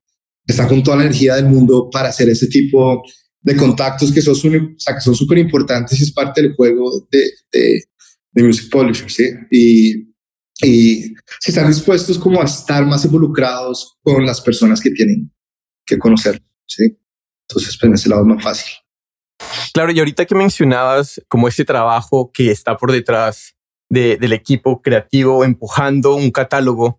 [0.47, 3.03] están con toda la energía del mundo para hacer ese tipo
[3.41, 7.85] de contactos que son, o sea, súper importantes y es parte del juego de, de,
[8.31, 9.31] de Music Publisher, ¿sí?
[9.51, 10.13] Y,
[10.65, 15.31] y si están dispuestos como a estar más involucrados con las personas que tienen
[15.85, 16.97] que conocer, ¿sí?
[17.49, 18.73] Entonces, pues en ese lado es más fácil.
[19.75, 23.55] Claro, y ahorita que mencionabas como ese trabajo que está por detrás
[23.93, 26.99] del equipo creativo empujando un catálogo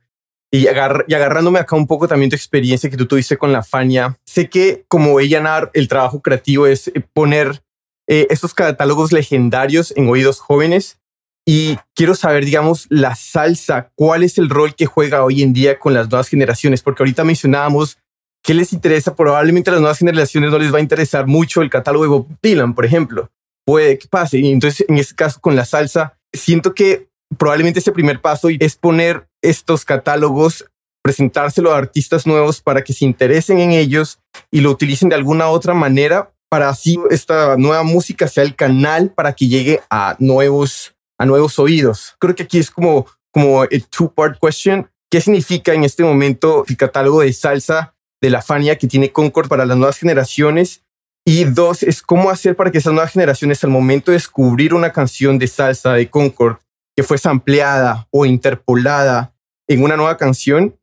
[0.51, 4.15] y, y, agarrándome acá un poco también tu experiencia que tú tuviste con la Fania.
[4.23, 7.63] Sé que como ella el trabajo creativo es eh, poner
[8.07, 10.99] eh, estos catálogos legendarios en oídos jóvenes
[11.45, 15.79] y quiero saber, digamos, la salsa, cuál es el rol que juega hoy en día
[15.79, 17.97] con las nuevas generaciones, porque ahorita mencionábamos
[18.43, 21.69] qué les interesa, probablemente a las nuevas generaciones no les va a interesar mucho el
[21.69, 23.31] catálogo de Bob Dylan, por ejemplo.
[23.65, 24.39] Puede que pase.
[24.39, 28.75] Y entonces, en este caso, con la salsa, siento que probablemente ese primer paso es
[28.75, 30.65] poner estos catálogos,
[31.03, 34.19] presentárselo a artistas nuevos para que se interesen en ellos
[34.51, 39.09] y lo utilicen de alguna otra manera para así esta nueva música sea el canal
[39.09, 42.15] para que llegue a nuevos, a nuevos oídos.
[42.19, 44.87] Creo que aquí es como, como el two-part question.
[45.09, 49.47] ¿Qué significa en este momento el catálogo de salsa de la Fania que tiene Concord
[49.47, 50.82] para las nuevas generaciones?
[51.25, 54.91] Y dos, es cómo hacer para que esas nuevas generaciones al momento de descubrir una
[54.91, 56.57] canción de salsa de Concord
[56.95, 59.33] que fue sampleada o interpolada
[59.67, 60.75] en una nueva canción,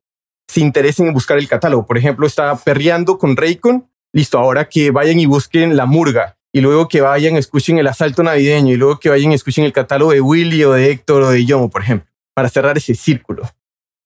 [0.47, 1.85] se interesen en buscar el catálogo.
[1.85, 6.59] Por ejemplo, está perreando con Raycon, listo, ahora que vayan y busquen La Murga, y
[6.59, 10.19] luego que vayan, escuchen el asalto navideño, y luego que vayan, escuchen el catálogo de
[10.19, 13.49] Willy o de Héctor o de Yomo, por ejemplo, para cerrar ese círculo.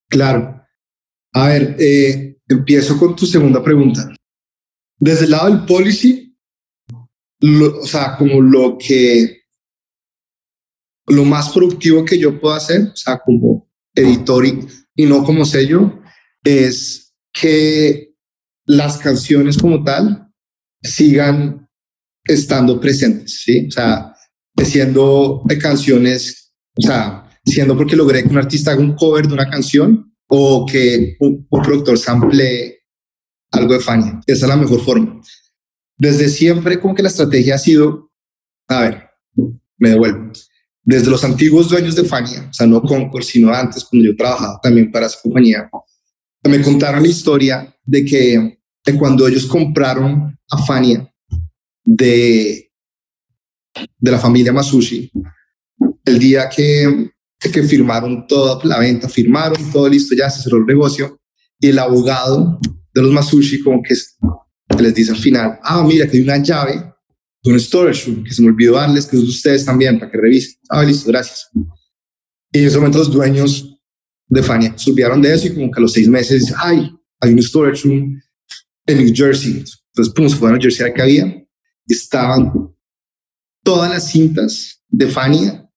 [0.09, 0.61] Claro.
[1.33, 4.13] A ver, eh, empiezo con tu segunda pregunta.
[4.99, 6.24] Desde el lado del policy,
[7.41, 9.41] o sea, como lo que,
[11.07, 15.99] lo más productivo que yo puedo hacer, o sea, como editor y, no como sello,
[16.43, 18.13] es que
[18.65, 20.31] las canciones como tal
[20.81, 21.69] sigan
[22.23, 23.67] estando presentes, ¿sí?
[23.67, 24.15] O sea,
[24.63, 29.49] siendo canciones, o sea, siendo porque logré que un artista haga un cover de una
[29.49, 32.79] canción o que un, un productor sample
[33.51, 34.19] algo de Fania.
[34.25, 35.21] Esa es la mejor forma
[35.97, 38.11] desde siempre como que la estrategia ha sido,
[38.67, 39.09] a ver,
[39.77, 40.31] me devuelvo.
[40.83, 44.59] desde los antiguos dueños de Fania, o sea, no Concord, sino antes, cuando yo trabajaba
[44.61, 45.69] también para esa compañía,
[46.43, 51.11] me contaron la historia de que de cuando ellos compraron a Fania
[51.83, 52.71] de,
[53.97, 55.11] de la familia Masushi,
[56.05, 60.65] el día que, que firmaron toda la venta, firmaron todo listo, ya se cerró el
[60.65, 61.19] negocio,
[61.59, 62.59] y el abogado
[62.93, 63.95] de los Masushi como que,
[64.83, 66.93] les dice al final, ah, mira, que hay una llave
[67.43, 70.11] de un storage room que se me olvidó darles, que es de ustedes también, para
[70.11, 70.59] que revisen.
[70.69, 71.49] Ah, listo, gracias.
[72.51, 73.77] Y en ese momento los dueños
[74.27, 77.41] de Fania subieron de eso y como que a los seis meses, ay, hay un
[77.41, 78.21] storage room
[78.87, 79.63] en New Jersey.
[79.93, 81.47] Entonces, pum, se fueron a New Jersey que había.
[81.87, 82.51] Estaban
[83.63, 85.69] todas las cintas de Fania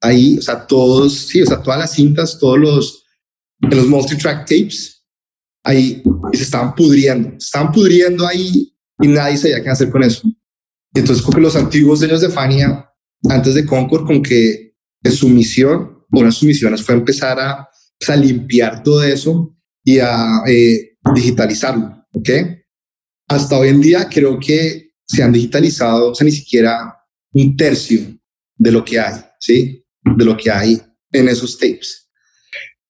[0.00, 3.04] ahí, o sea, todos, sí, o sea, todas las cintas, todos los,
[3.60, 4.95] los multi-track tapes
[5.66, 6.02] ahí
[6.32, 10.22] y se estaban pudriendo, se estaban pudriendo ahí y nadie sabía qué hacer con eso.
[10.94, 12.88] Y entonces, como que los antiguos dueños de Fania,
[13.28, 14.72] antes de Concord, con que
[15.10, 19.98] su misión, una de sus misiones fue empezar a, pues, a limpiar todo eso y
[19.98, 22.30] a eh, digitalizarlo, ¿ok?
[23.28, 26.96] Hasta hoy en día creo que se han digitalizado, o sea, ni siquiera
[27.32, 28.00] un tercio
[28.56, 29.84] de lo que hay, ¿sí?
[30.16, 30.80] De lo que hay
[31.12, 32.08] en esos tapes.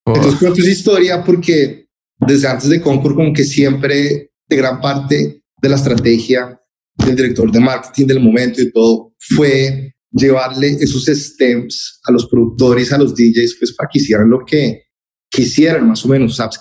[0.05, 1.86] Entonces cuento esa historia porque
[2.19, 6.61] desde antes de Concord como que siempre de gran parte de la estrategia
[6.95, 12.93] del director de marketing del momento y todo fue llevarle esos stems a los productores,
[12.93, 14.85] a los DJs, pues para que hicieran lo que
[15.29, 16.59] quisieran más o menos, ¿sabes?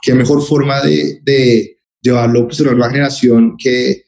[0.00, 4.04] Qué mejor forma de, de llevarlo pues, a una generación que,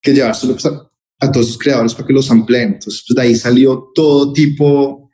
[0.00, 2.74] que llevárselo pues, a, a, todos sus creadores para que los ampleen.
[2.74, 5.10] Entonces, pues, de ahí salió todo tipo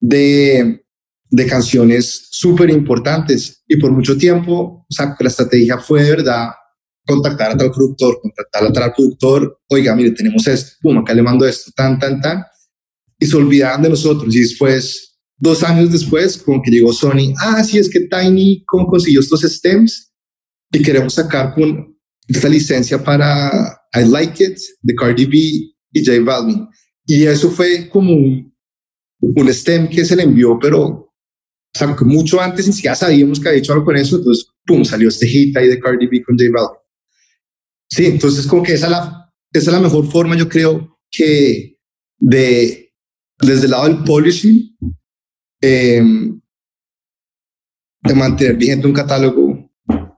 [0.00, 0.82] de,
[1.30, 6.50] de canciones súper importantes y por mucho tiempo, o sea, la estrategia fue de verdad
[7.06, 11.22] contactar a tal productor, contactar a tal productor, oiga, mire, tenemos esto, pum, acá le
[11.22, 12.42] mando esto, tan, tan, tan,
[13.18, 14.34] y se olvidaban de nosotros.
[14.34, 18.86] Y después, dos años después, como que llegó Sony, ah, sí, es que Tiny, ¿cómo
[18.86, 20.12] consiguió estos stems?
[20.72, 21.96] Y queremos sacar con
[22.28, 25.36] esta licencia para I Like It, de Cardi B
[25.92, 26.68] y J Balvin.
[27.06, 28.54] Y eso fue como un,
[29.20, 31.09] un stem que se le envió, pero
[31.78, 35.08] sea, mucho antes ni siquiera sabíamos que había hecho algo con eso, entonces, pum, salió
[35.08, 36.78] este hit ahí de Cardi B con J Balvin.
[37.88, 41.78] Sí, entonces como que esa es la, esa es la mejor forma, yo creo, que
[42.18, 42.92] de,
[43.40, 44.76] desde el lado del polishing,
[45.60, 46.02] eh,
[48.02, 49.70] de mantener vigente un catálogo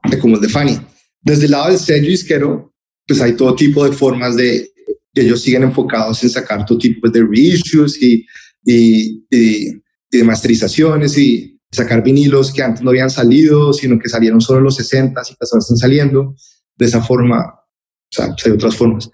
[0.09, 0.79] de como el de Fanny.
[1.21, 2.73] Desde el lado del sello disquero,
[3.07, 4.69] pues hay todo tipo de formas de
[5.13, 8.25] que ellos siguen enfocados en sacar todo tipo de reissues y,
[8.65, 9.82] y, y,
[10.17, 14.65] de masterizaciones y sacar vinilos que antes no habían salido, sino que salieron solo en
[14.65, 16.35] los 60 y que ahora están saliendo.
[16.75, 19.09] De esa forma, o sea, pues, hay otras formas.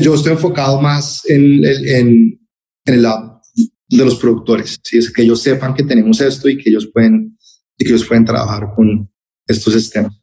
[0.00, 2.40] Yo estoy enfocado más en, en,
[2.84, 3.40] en el lado
[3.88, 4.98] de los productores, ¿sí?
[4.98, 7.36] es que ellos sepan que tenemos esto y que ellos pueden,
[7.76, 9.10] y que ellos pueden trabajar con
[9.46, 10.16] estos sistemas.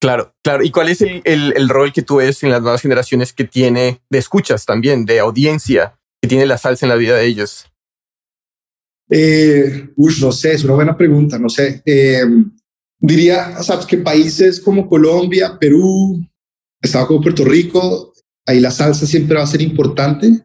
[0.00, 0.64] Claro, claro.
[0.64, 3.44] ¿Y cuál es el, el, el, rol que tú ves en las nuevas generaciones que
[3.44, 7.66] tiene de escuchas también, de audiencia, que tiene la salsa en la vida de ellos?
[9.08, 11.82] Eh, uy, no sé, es una buena pregunta, no sé.
[11.84, 12.24] Eh,
[12.98, 16.20] diría, sabes que países como Colombia, Perú,
[16.80, 18.12] Estado como Puerto Rico,
[18.46, 20.44] ahí la salsa siempre va a ser importante.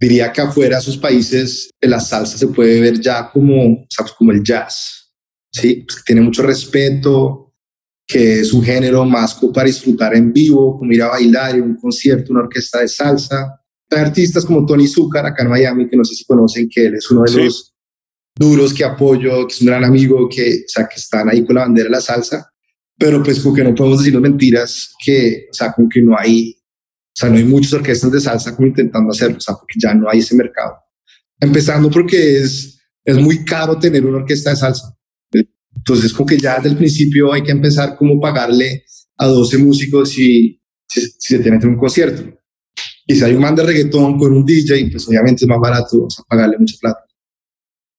[0.00, 4.42] Diría que afuera esos países la salsa se puede ver ya como, sabes, como el
[4.42, 5.14] jazz,
[5.52, 5.84] ¿sí?
[5.86, 7.54] Pues que tiene mucho respeto,
[8.06, 11.76] que es un género más para disfrutar en vivo, como ir a bailar en un
[11.76, 13.60] concierto, una orquesta de salsa.
[13.90, 16.94] Hay artistas como Tony Zucker acá en Miami, que no sé si conocen, que él
[16.96, 17.44] es uno de sí.
[17.44, 17.71] los
[18.34, 21.56] duros que apoyo, que es un gran amigo, que, o sea, que están ahí con
[21.56, 22.52] la bandera de la salsa
[23.02, 26.54] pero pues como que no podemos decir mentiras que, o sea, como que no hay,
[26.56, 29.92] o sea, no hay muchas orquestas de salsa como intentando hacerlo, o sea, porque ya
[29.92, 30.74] no hay ese mercado.
[31.40, 34.96] Empezando porque es, es muy caro tener una orquesta de salsa.
[35.74, 38.84] Entonces, como que ya desde el principio hay que empezar como pagarle
[39.16, 42.22] a 12 músicos si, si, si se tiene que un concierto.
[43.04, 46.04] Y si hay un man de reggaetón con un DJ, pues obviamente es más barato,
[46.04, 47.00] o sea, pagarle mucha plata.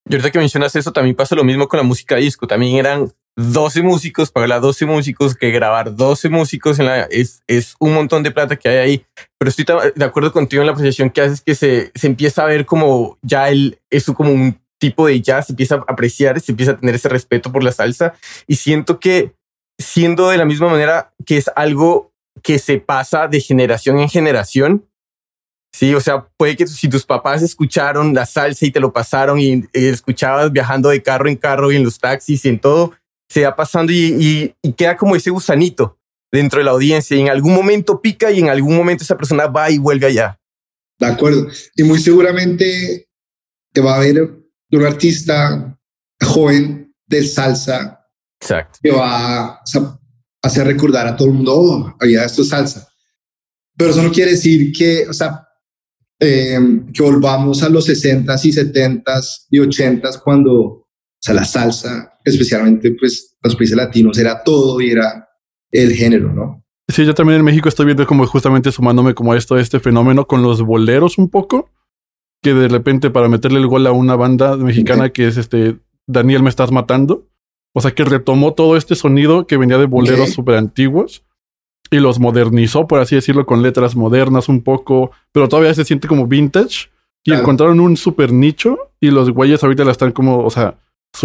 [0.09, 2.47] Y ahorita que mencionas eso, también pasa lo mismo con la música disco.
[2.47, 7.41] También eran 12 músicos, pagar a 12 músicos, que grabar 12 músicos en la, es,
[7.47, 9.05] es un montón de plata que hay ahí.
[9.39, 12.47] Pero estoy de acuerdo contigo en la apreciación que haces que se, se empieza a
[12.47, 16.51] ver como ya el, eso como un tipo de jazz, se empieza a apreciar, se
[16.51, 18.13] empieza a tener ese respeto por la salsa.
[18.47, 19.33] Y siento que
[19.79, 24.85] siendo de la misma manera que es algo que se pasa de generación en generación,
[25.74, 29.39] Sí, o sea, puede que si tus papás escucharon la salsa y te lo pasaron
[29.39, 32.93] y, y, escuchabas viajando de carro en carro y en los taxis y en todo,
[33.28, 35.97] se va pasando y, y, y, queda como ese gusanito
[36.32, 39.47] dentro de la audiencia y en algún momento pica y en algún momento esa persona
[39.47, 40.39] va y vuelve allá.
[40.99, 41.47] De acuerdo.
[41.76, 43.09] Y muy seguramente
[43.84, 44.32] va a haber
[44.71, 45.76] un artista
[46.21, 47.99] joven del salsa
[48.39, 48.80] Exacto.
[48.82, 49.63] que va a
[50.43, 52.88] hacer recordar a todo el mundo, oh, había esto es salsa.
[53.76, 55.47] Pero eso no quiere decir que, o sea,
[56.24, 56.57] eh,
[56.93, 60.88] que volvamos a los 60s y 70s y 80s cuando, o
[61.19, 65.28] sea, la salsa, especialmente pues los países latinos, era todo y era
[65.71, 66.63] el género, ¿no?
[66.88, 70.28] Sí, yo también en México estoy viendo como justamente sumándome como a esto, este fenómeno
[70.28, 71.69] con los boleros un poco,
[72.41, 76.43] que de repente para meterle el gol a una banda mexicana que es este Daniel
[76.43, 77.30] me estás matando,
[77.74, 81.24] o sea que retomó todo este sonido que venía de boleros súper antiguos
[81.93, 86.07] y los modernizó, por así decirlo, con letras modernas un poco, pero todavía se siente
[86.07, 86.89] como vintage.
[87.25, 90.77] Y encontraron un super nicho y los güeyes ahorita la están como, o sea,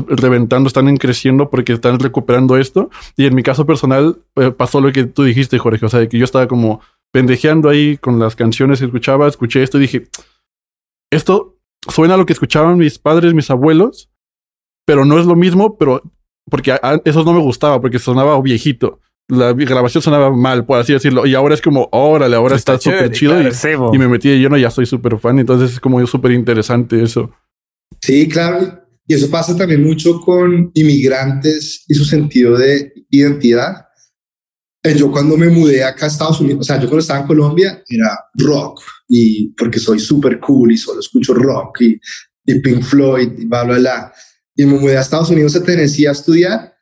[0.06, 2.90] reventando, están creciendo porque están recuperando esto.
[3.16, 6.18] Y en mi caso personal eh, pasó lo que tú dijiste, Jorge, o sea, que
[6.18, 10.08] yo estaba como pendejeando ahí con las canciones que escuchaba, escuché esto y dije,
[11.10, 11.56] esto
[11.88, 14.10] suena a lo que escuchaban mis padres, mis abuelos,
[14.86, 16.02] pero no es lo mismo, pero
[16.48, 21.26] porque eso no me gustaba, porque sonaba viejito la grabación sonaba mal, por así decirlo.
[21.26, 23.34] Y ahora es como, órale, ahora está súper chido.
[23.40, 25.38] y, me metí de lleno y ya soy súper fan.
[25.38, 27.30] Entonces es como súper interesante eso.
[28.00, 28.82] Sí, claro.
[29.06, 33.86] Y eso pasa también mucho con inmigrantes y su sentido de identidad.
[34.82, 37.26] Eh, yo cuando me mudé acá a Estados Unidos, o sea, yo cuando estaba en
[37.26, 42.00] Colombia era rock y porque soy súper cool y solo escucho rock y,
[42.46, 44.12] y Pink Floyd y bla, bla, bla.
[44.54, 46.77] Y me mudé a Estados Unidos a Tennessee a estudiar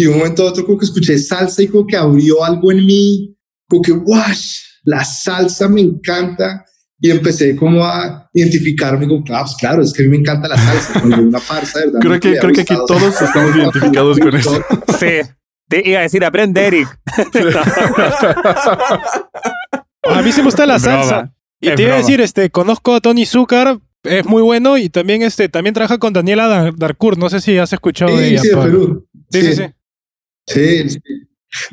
[0.00, 2.86] y un momento a otro como que escuché salsa y como que abrió algo en
[2.86, 3.36] mí,
[3.68, 6.64] como que, wash, la salsa me encanta.
[7.02, 10.48] Y empecé como a identificarme como, ah, pues claro, es que a mí me encanta
[10.48, 12.00] la salsa, como una farsa, ¿verdad?
[12.00, 14.64] Creo que, creo que aquí todos estamos identificados con eso.
[14.98, 15.20] Sí.
[15.68, 16.88] Te iba a decir, aprende, Eric.
[20.04, 21.34] a mí se me gusta la salsa.
[21.60, 25.20] Y te iba a decir, este, conozco a Tony Zucker, es muy bueno y también,
[25.20, 27.18] este, también trabaja con Daniela Darcourt.
[27.18, 28.40] No sé si has escuchado de ella.
[28.40, 29.06] Sí, de Perú.
[29.30, 29.54] sí, sí.
[29.54, 29.62] sí.
[29.62, 29.64] Sí,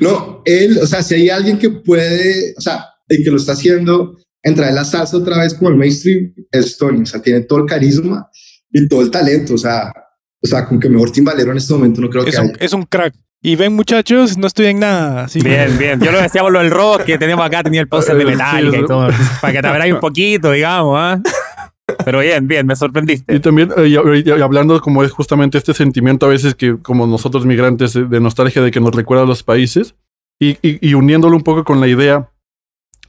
[0.00, 3.52] No, él, o sea, si hay alguien que puede, o sea, el que lo está
[3.52, 7.02] haciendo, entrar en la salsa otra vez como el mainstream, es Tony.
[7.02, 8.28] O sea, tiene todo el carisma
[8.70, 9.54] y todo el talento.
[9.54, 9.92] O sea,
[10.42, 12.72] o sea, con que mejor timbalero en este momento no creo es que un, Es
[12.72, 13.14] un crack.
[13.40, 15.24] Y ven, muchachos, no estoy en nada.
[15.24, 16.00] Así bien, bien.
[16.00, 18.78] Yo lo decía por lo del rock que tenemos acá, tenía el póster de Metallica
[18.78, 19.08] y todo.
[19.40, 21.22] Para que te veráis un poquito, digamos, ¿ah?
[22.08, 23.34] Pero bien, bien, me sorprendiste.
[23.34, 27.92] Y también, eh, hablando como es justamente este sentimiento a veces que como nosotros migrantes
[27.92, 29.94] de nostalgia de que nos recuerda a los países
[30.40, 32.30] y, y, uniéndolo un poco con la idea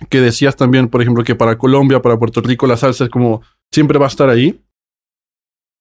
[0.09, 3.41] que decías también, por ejemplo, que para Colombia, para Puerto Rico, la salsa es como
[3.71, 4.59] siempre va a estar ahí.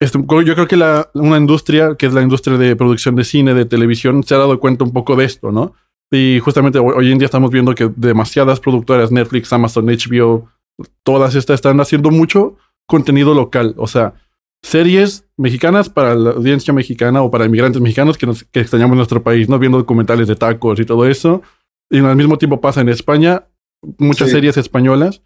[0.01, 3.53] Esto, yo creo que la, una industria, que es la industria de producción de cine,
[3.53, 5.75] de televisión, se ha dado cuenta un poco de esto, ¿no?
[6.13, 10.49] Y justamente hoy en día estamos viendo que demasiadas productoras, Netflix, Amazon, HBO,
[11.03, 12.57] todas estas están haciendo mucho
[12.89, 14.15] contenido local, o sea,
[14.63, 19.23] series mexicanas para la audiencia mexicana o para inmigrantes mexicanos que, nos, que extrañamos nuestro
[19.23, 19.59] país, ¿no?
[19.59, 21.43] Viendo documentales de tacos y todo eso.
[21.91, 23.45] Y al mismo tiempo pasa en España
[23.99, 25.23] muchas series españolas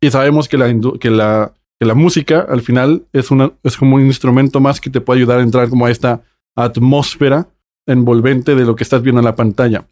[0.00, 3.96] y sabemos que la, que la, que la música al final es, una, es como
[3.96, 6.22] un instrumento más que te puede ayudar a entrar como a esta
[6.56, 7.48] atmósfera
[7.86, 9.86] envolvente de lo que estás viendo en la pantalla.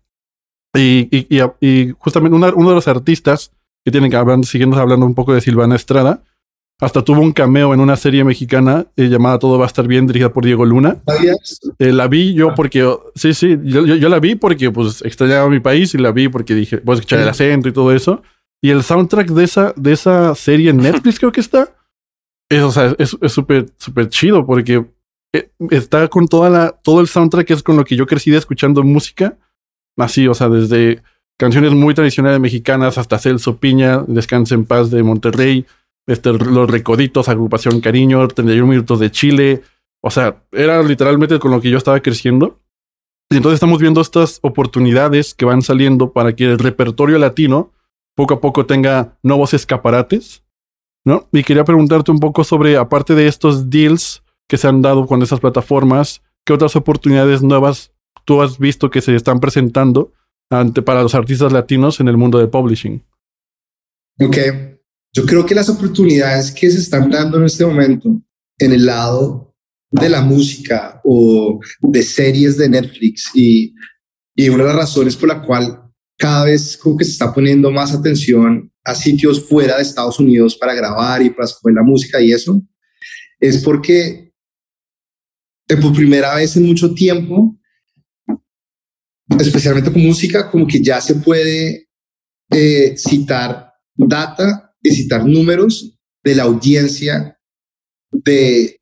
[0.74, 1.26] Y, y,
[1.60, 3.52] y, justamente uno de los artistas
[3.84, 6.22] que tienen que hablar, siguiendo hablando un poco de Silvana Estrada,
[6.80, 10.06] hasta tuvo un cameo en una serie mexicana eh, llamada Todo va a estar bien,
[10.06, 10.98] dirigida por Diego Luna.
[11.78, 12.54] Eh, la vi yo ah.
[12.54, 16.28] porque, sí, sí, yo, yo, la vi porque pues extrañaba mi país y la vi
[16.28, 18.22] porque dije, voy a escuchar el acento y todo eso.
[18.62, 21.74] Y el soundtrack de esa, de esa serie en Netflix creo que está.
[22.48, 24.84] Es, o sea, es súper, súper chido porque
[25.32, 28.82] eh, está con toda la, todo el soundtrack es con lo que yo crecí escuchando
[28.82, 29.36] música.
[29.96, 31.02] Así, o sea, desde
[31.38, 35.66] canciones muy tradicionales mexicanas hasta Celso Piña, Descanse en Paz de Monterrey,
[36.10, 39.62] este, Los Recoditos, Agrupación Cariño, 31 Minutos de Chile.
[40.02, 42.60] O sea, era literalmente con lo que yo estaba creciendo.
[43.30, 47.72] Y entonces estamos viendo estas oportunidades que van saliendo para que el repertorio latino
[48.16, 50.42] poco a poco tenga nuevos escaparates,
[51.04, 51.28] ¿no?
[51.30, 55.22] Y quería preguntarte un poco sobre, aparte de estos deals que se han dado con
[55.22, 57.92] esas plataformas, ¿qué otras oportunidades nuevas
[58.24, 60.12] tú has visto que se están presentando
[60.50, 63.04] ante, para los artistas latinos en el mundo del publishing?
[64.20, 64.36] Ok,
[65.12, 68.22] yo creo que las oportunidades que se están dando en este momento
[68.58, 69.54] en el lado
[69.90, 73.74] de la música o de series de Netflix y,
[74.36, 75.82] y una de las razones por la cual
[76.16, 80.56] cada vez como que se está poniendo más atención a sitios fuera de Estados Unidos
[80.56, 82.62] para grabar y para escoger la música y eso,
[83.40, 84.32] es porque
[85.68, 87.58] eh, por primera vez en mucho tiempo,
[89.38, 91.88] especialmente con música, como que ya se puede
[92.50, 97.38] eh, citar data citar números de la audiencia
[98.12, 98.76] de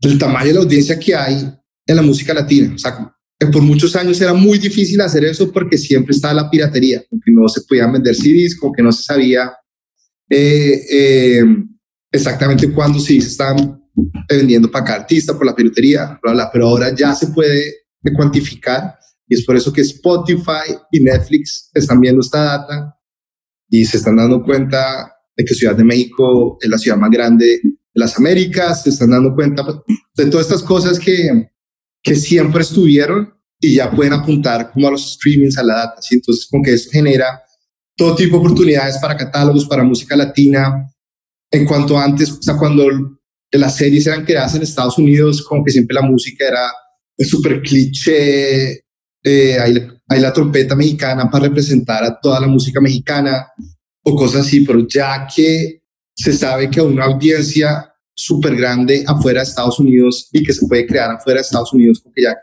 [0.00, 1.50] del tamaño de la audiencia que hay
[1.86, 2.74] en la música latina.
[2.74, 3.14] O sea,
[3.50, 7.48] por muchos años era muy difícil hacer eso porque siempre estaba la piratería, que no
[7.48, 9.52] se podían vender CDs, como que no se sabía
[10.28, 11.44] eh, eh,
[12.10, 13.80] exactamente cuándo sí se estaban
[14.28, 16.18] vendiendo para cada artista por la piratería,
[16.52, 17.74] pero ahora ya se puede
[18.14, 18.96] cuantificar
[19.26, 22.94] y es por eso que Spotify y Netflix están viendo esta data
[23.74, 27.44] y se están dando cuenta de que Ciudad de México es la ciudad más grande
[27.44, 27.60] de
[27.94, 29.64] las Américas, se están dando cuenta
[30.14, 31.50] de todas estas cosas que,
[32.00, 36.00] que siempre estuvieron y ya pueden apuntar como a los streamings, a la data.
[36.02, 36.14] ¿sí?
[36.14, 37.42] Entonces, como que eso genera
[37.96, 40.88] todo tipo de oportunidades para catálogos, para música latina.
[41.50, 42.84] En cuanto antes, o sea, cuando
[43.50, 46.70] las series eran creadas en Estados Unidos, como que siempre la música era
[47.18, 48.83] súper cliché,
[49.24, 53.46] eh, hay, hay, la trompeta mexicana para representar a toda la música mexicana
[54.02, 55.82] o cosas así, pero ya que
[56.14, 60.86] se sabe que una audiencia súper grande afuera de Estados Unidos y que se puede
[60.86, 62.36] crear afuera de Estados Unidos, porque ya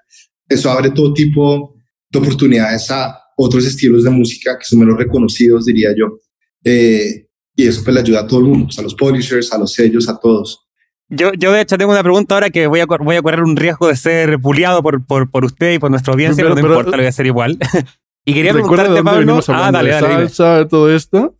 [0.49, 1.75] eso abre todo tipo
[2.09, 6.19] de oportunidades a otros estilos de música que son menos reconocidos, diría yo.
[6.63, 9.57] Eh, y eso pues le ayuda a todo el mundo, pues, a los publishers, a
[9.57, 10.67] los sellos, a todos.
[11.13, 13.57] Yo, yo de hecho tengo una pregunta ahora que voy a, voy a correr un
[13.57, 16.91] riesgo de ser bulliado por, por, por usted y por nuestra audiencia, pero, no importa,
[16.91, 17.57] lo voy a hacer igual.
[18.25, 19.41] y quería preguntarte, Pablo.
[19.49, 20.29] Ah, dale, dale.
[20.29, 21.35] Salsa, todo esto.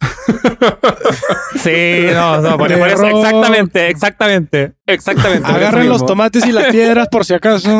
[1.64, 5.50] sí, no, no, por, por, eso, exactamente, exactamente, exactamente.
[5.50, 7.80] Agarren los tomates y las piedras por si acaso.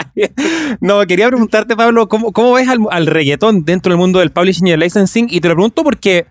[0.80, 4.68] no, quería preguntarte, Pablo, ¿cómo, cómo ves al, al reggaetón dentro del mundo del publishing
[4.68, 5.26] y el licensing?
[5.30, 6.26] Y te lo pregunto porque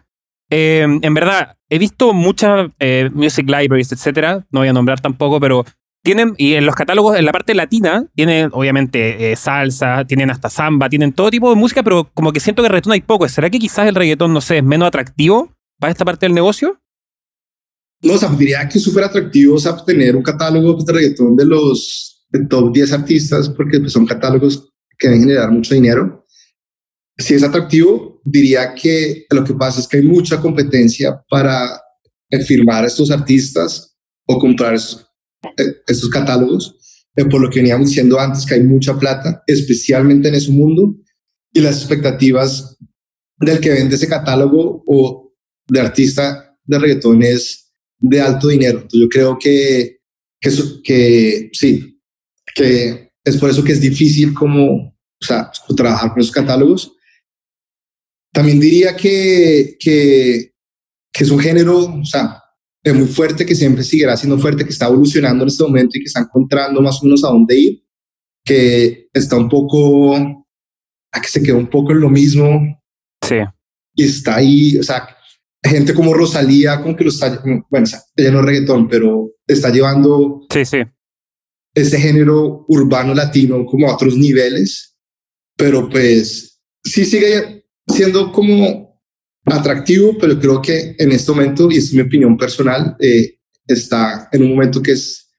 [0.51, 4.45] eh, en verdad, he visto muchas eh, music libraries, etcétera.
[4.51, 5.65] No voy a nombrar tampoco, pero
[6.03, 10.49] tienen, y en los catálogos, en la parte latina, tienen obviamente eh, salsa, tienen hasta
[10.49, 13.27] samba, tienen todo tipo de música, pero como que siento que reggaetón hay poco.
[13.29, 16.77] ¿Será que quizás el reggaetón, no sé, es menos atractivo para esta parte del negocio?
[18.03, 21.45] No, o sea, diría que es súper atractivo o tener un catálogo de reggaetón de
[21.45, 26.20] los top 10 artistas, porque pues, son catálogos que deben generar mucho dinero
[27.17, 31.81] si es atractivo, diría que lo que pasa es que hay mucha competencia para
[32.45, 33.95] firmar a estos artistas
[34.27, 35.07] o comprar estos,
[35.57, 36.75] eh, catálogos,
[37.15, 40.95] eh, por lo que veníamos diciendo antes que hay mucha plata, especialmente en ese mundo,
[41.53, 42.77] y las expectativas
[43.37, 45.33] del que vende ese catálogo o
[45.67, 48.87] de artista de reggaetón es de alto dinero.
[48.91, 49.99] Yo creo que,
[50.39, 50.51] que,
[50.83, 52.01] que sí,
[52.55, 56.93] que es por eso que es difícil como, o sea, trabajar con esos catálogos
[58.31, 60.53] también diría que, que,
[61.11, 62.41] que es un género, o sea,
[62.83, 66.01] es muy fuerte, que siempre seguirá siendo fuerte, que está evolucionando en este momento y
[66.01, 67.83] que está encontrando más o menos a dónde ir,
[68.43, 72.81] que está un poco, a que se quedó un poco en lo mismo.
[73.21, 73.37] Sí.
[73.95, 75.07] Y está ahí, o sea,
[75.63, 80.47] gente como Rosalía, como que lo está, bueno, ella no es reggaetón, pero está llevando
[80.51, 80.77] sí, sí.
[81.75, 84.95] ese género urbano latino como a otros niveles,
[85.55, 89.01] pero pues sí sigue siendo como
[89.45, 94.43] atractivo, pero creo que en este momento, y es mi opinión personal, eh, está en
[94.43, 95.31] un momento que, es,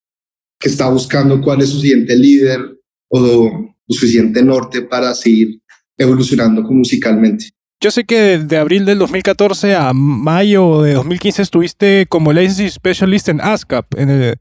[0.59, 2.61] que está buscando cuál es su siguiente líder
[3.09, 5.61] o su siguiente norte para seguir
[5.97, 7.51] evolucionando musicalmente.
[7.81, 13.29] Yo sé que de abril del 2014 a mayo de 2015 estuviste como licensing specialist
[13.29, 14.37] en ASCAP, en, en,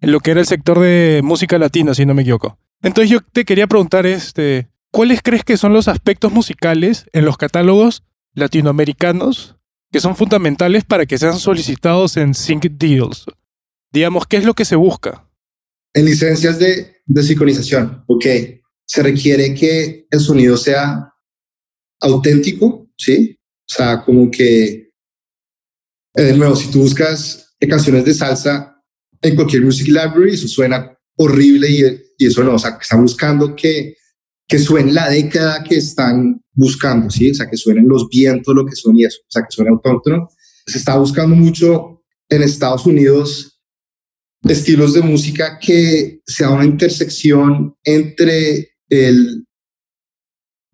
[0.00, 2.58] lo que era el sector de música latina, si no me equivoco.
[2.82, 7.36] Entonces yo te quería preguntar, este, ¿cuáles crees que son los aspectos musicales en los
[7.36, 8.02] catálogos
[8.34, 9.56] latinoamericanos
[9.90, 13.26] que son fundamentales para que sean solicitados en Sync Deals?
[13.92, 15.28] Digamos, ¿qué es lo que se busca?
[15.94, 18.04] En licencias de, de sincronización,
[18.84, 21.12] se requiere que el sonido sea
[22.00, 23.38] auténtico, ¿sí?
[23.40, 24.92] O sea, como que,
[26.14, 28.82] eh, de nuevo, si tú buscas canciones de salsa
[29.20, 31.82] en cualquier music library, eso suena horrible y,
[32.18, 33.96] y eso no, o sea, que están buscando que
[34.48, 37.30] que suene la década que están buscando, ¿sí?
[37.30, 39.70] O sea, que suenen los vientos, lo que son y eso, o sea, que suene
[39.70, 40.30] autóctono.
[40.66, 43.60] Se está buscando mucho en Estados Unidos
[44.42, 49.44] estilos de música que sea una intersección entre el,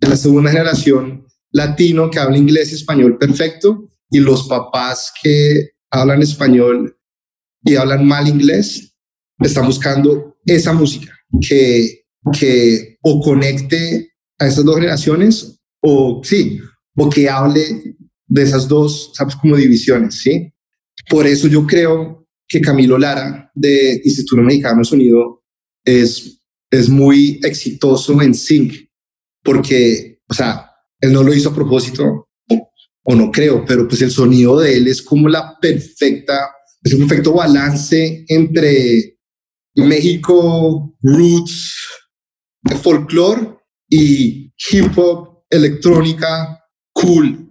[0.00, 6.22] la segunda generación latino que habla inglés y español perfecto y los papás que hablan
[6.22, 6.96] español
[7.64, 8.94] y hablan mal inglés,
[9.38, 16.58] están buscando esa música que que o conecte a esas dos generaciones o sí,
[16.96, 17.96] o que hable
[18.26, 20.52] de esas dos, sabes, como divisiones, ¿sí?
[21.08, 25.44] Por eso yo creo que Camilo Lara de Instituto Mexicano de Sonido
[25.84, 26.40] es,
[26.70, 28.74] es muy exitoso en sync,
[29.42, 32.70] porque, o sea, él no lo hizo a propósito, o,
[33.04, 36.50] o no creo, pero pues el sonido de él es como la perfecta
[36.84, 39.16] es un perfecto balance entre
[39.74, 41.83] México, roots,
[42.82, 43.58] folclore
[43.88, 46.60] y hip hop, electrónica,
[46.92, 47.50] cool.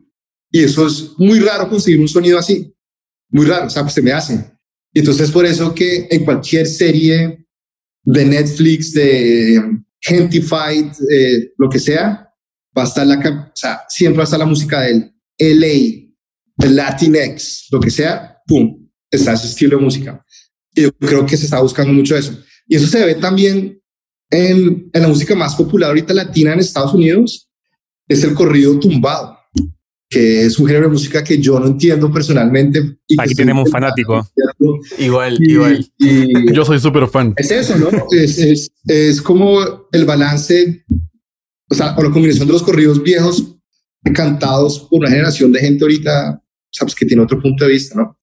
[0.51, 2.73] Y eso es muy raro conseguir un sonido así.
[3.29, 4.51] Muy raro, o sea, pues se me hace.
[4.93, 7.47] Y entonces por eso que en cualquier serie
[8.03, 12.29] de Netflix, de Gentified, eh, lo que sea,
[12.77, 16.03] va a estar la, o sea, siempre va a estar la música del LA,
[16.59, 20.23] el Latinx, lo que sea, pum, está ese estilo de música.
[20.75, 22.37] Y yo creo que se está buscando mucho eso.
[22.67, 23.81] Y eso se ve también
[24.33, 27.49] en, en la música más popular ahorita latina en Estados Unidos,
[28.07, 29.37] es el corrido tumbado,
[30.09, 32.97] que es un género de música que yo no entiendo personalmente.
[33.07, 34.27] Y Aquí tenemos un fanático.
[34.97, 35.87] Igual, igual.
[35.99, 37.33] Y yo soy súper fan.
[37.37, 37.89] Es eso, ¿no?
[38.11, 40.83] es, es, es, como el balance,
[41.69, 43.55] o sea, o la combinación de los corridos viejos
[44.15, 48.19] cantados por una generación de gente ahorita, sabes, que tiene otro punto de vista, ¿no?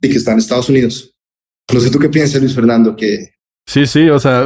[0.00, 1.14] Y que está en Estados Unidos.
[1.72, 3.32] No sé tú qué piensas, Luis Fernando, que
[3.66, 4.44] Sí, sí, o sea,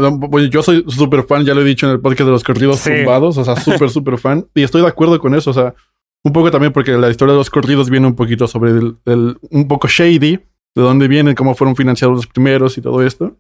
[0.51, 3.39] yo soy súper fan, ya lo he dicho en el podcast de los corridos tumbados,
[3.39, 4.47] o sea, súper, súper fan.
[4.55, 5.75] Y estoy de acuerdo con eso, o sea,
[6.23, 9.69] un poco también porque la historia de los corridos viene un poquito sobre el, un
[9.69, 13.37] poco shady, de dónde vienen, cómo fueron financiados los primeros y todo esto.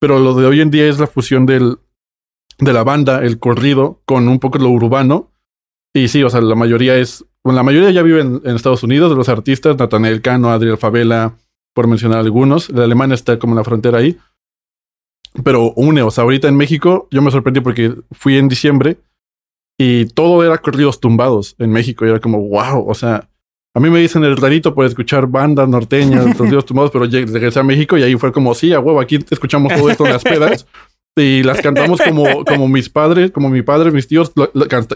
[0.00, 1.78] Pero lo de hoy en día es la fusión del,
[2.58, 5.30] de la banda, el corrido, con un poco lo urbano.
[5.94, 9.10] Y sí, o sea, la mayoría es, bueno, la mayoría ya viven en Estados Unidos,
[9.10, 11.36] de los artistas, Nathaniel Cano, Adriel Favela,
[11.72, 12.68] por mencionar algunos.
[12.68, 14.18] El alemán está como en la frontera ahí
[15.42, 18.98] pero une, o sea, ahorita en México yo me sorprendí porque fui en diciembre
[19.78, 23.28] y todo era corridos tumbados en México y era como, wow, o sea,
[23.74, 27.64] a mí me dicen el rarito por escuchar bandas norteñas, corridos tumbados, pero regresé a
[27.64, 30.66] México y ahí fue como, sí, a huevo, aquí escuchamos todo esto en las pedas
[31.16, 34.32] y las cantamos como, como mis padres, como mi padre, mis tíos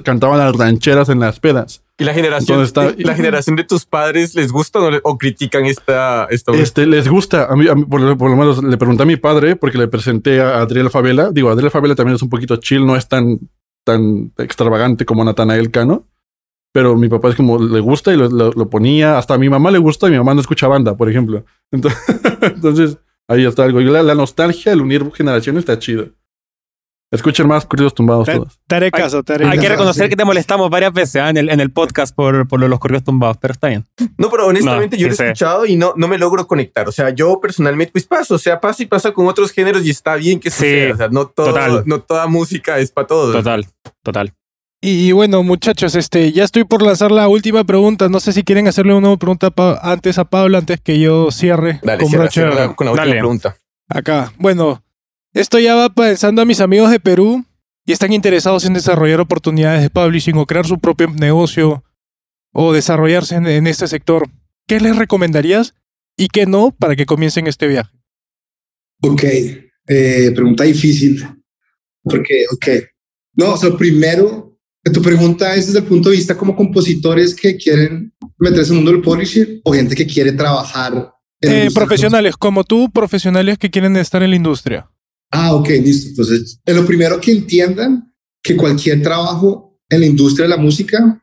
[0.03, 1.83] cantaban las rancheras en las pedas.
[1.97, 6.53] ¿Y la generación, está, la generación de tus padres les gusta o, critican esta, esta
[6.53, 7.47] Este, les gusta.
[7.47, 10.91] A mí, por, lo menos le pregunté a mi padre porque le presenté a Adriel
[10.91, 11.31] Favela.
[11.33, 13.41] Digo, Adriel Favela también es un poquito chill, no es tan,
[13.85, 16.07] tan extravagante como Natanael Cano.
[16.73, 19.19] Pero mi papá es como le gusta y lo, lo, ponía.
[19.19, 21.45] Hasta a mi mamá le gusta y mi mamá no escucha banda, por ejemplo.
[21.73, 22.01] Entonces,
[22.43, 22.99] entonces
[23.29, 23.81] ahí está algo.
[23.81, 26.09] La, la nostalgia, el unir generaciones está chido.
[27.11, 28.61] Escuchen más corridos tumbados todos.
[28.67, 31.31] Taré caso, Hay que reconocer que te molestamos varias veces ¿ah?
[31.31, 33.87] en, el, en el podcast por, por los corridos tumbados, pero está bien.
[34.19, 36.87] No, pero honestamente yo lo he escuchado y no, no me logro conectar.
[36.87, 39.91] O sea, yo personalmente, pues paso, o sea, pasa y pasa con otros géneros y
[39.91, 40.93] está bien que sea.
[40.93, 43.33] O sea, no, todo, no toda música es para todos.
[43.33, 43.67] Total,
[44.03, 44.35] total.
[44.81, 48.09] Y, bueno, muchachos, este, ya estoy por lanzar la última pregunta.
[48.09, 49.53] No sé si quieren hacerle una pregunta
[49.83, 53.57] antes a Pablo, antes que yo cierre Dale, con, con la última pregunta.
[53.89, 54.33] Acá.
[54.39, 54.85] Bueno,
[55.33, 57.45] esto ya va pensando a mis amigos de Perú
[57.85, 61.83] y están interesados en desarrollar oportunidades de publishing o crear su propio negocio
[62.53, 64.29] o desarrollarse en, este sector.
[64.67, 65.75] ¿Qué les recomendarías
[66.17, 67.91] y qué no para que comiencen este viaje?
[69.03, 71.27] Ok, eh, pregunta difícil.
[72.03, 72.69] Porque, ok.
[73.35, 74.48] No, o sea, primero,
[74.85, 78.85] tu pregunta es desde el punto de vista como compositores que quieren meterse en el
[78.85, 81.13] mundo del publishing o gente que quiere trabajar.
[81.41, 84.91] En eh, profesionales, como tú, profesionales que quieren estar en la industria.
[85.31, 86.11] Ah, ok, listo.
[86.11, 88.13] Entonces, es lo primero que entiendan
[88.43, 91.23] que cualquier trabajo en la industria de la música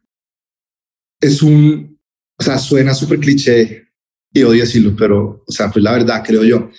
[1.20, 1.99] es un,
[2.39, 3.88] o sea, suena súper cliché
[4.32, 6.70] y odio decirlo, pero, o sea, pues la verdad, creo yo,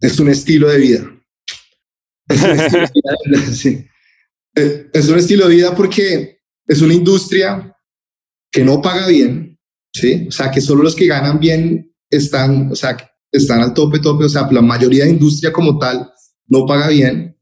[0.00, 1.22] es un estilo de vida.
[2.28, 3.86] Es un estilo de vida, sí.
[4.54, 7.74] Eh, es un estilo de vida porque es una industria
[8.50, 9.58] que no paga bien,
[9.92, 10.26] ¿sí?
[10.28, 12.96] O sea, que solo los que ganan bien están, o sea,
[13.30, 16.12] están al tope, tope, o sea, la mayoría de industria como tal
[16.48, 17.32] no paga bien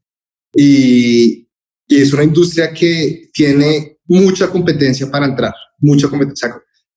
[0.55, 1.47] y,
[1.87, 6.55] es una industria que tiene mucha competencia para entrar, mucha competencia.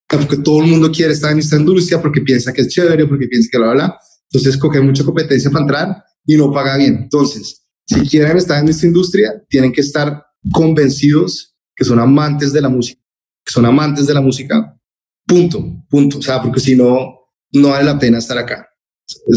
[0.09, 3.27] Porque todo el mundo quiere estar en esta industria porque piensa que es chévere, porque
[3.27, 3.99] piensa que bla, bla, bla.
[4.31, 7.01] Entonces, coge mucha competencia para entrar y no paga bien.
[7.03, 12.61] Entonces, si quieren estar en esta industria, tienen que estar convencidos que son amantes de
[12.61, 13.01] la música,
[13.45, 14.79] que son amantes de la música.
[15.27, 16.19] Punto, punto.
[16.19, 17.15] O sea, porque si no,
[17.53, 18.69] no vale la pena estar acá.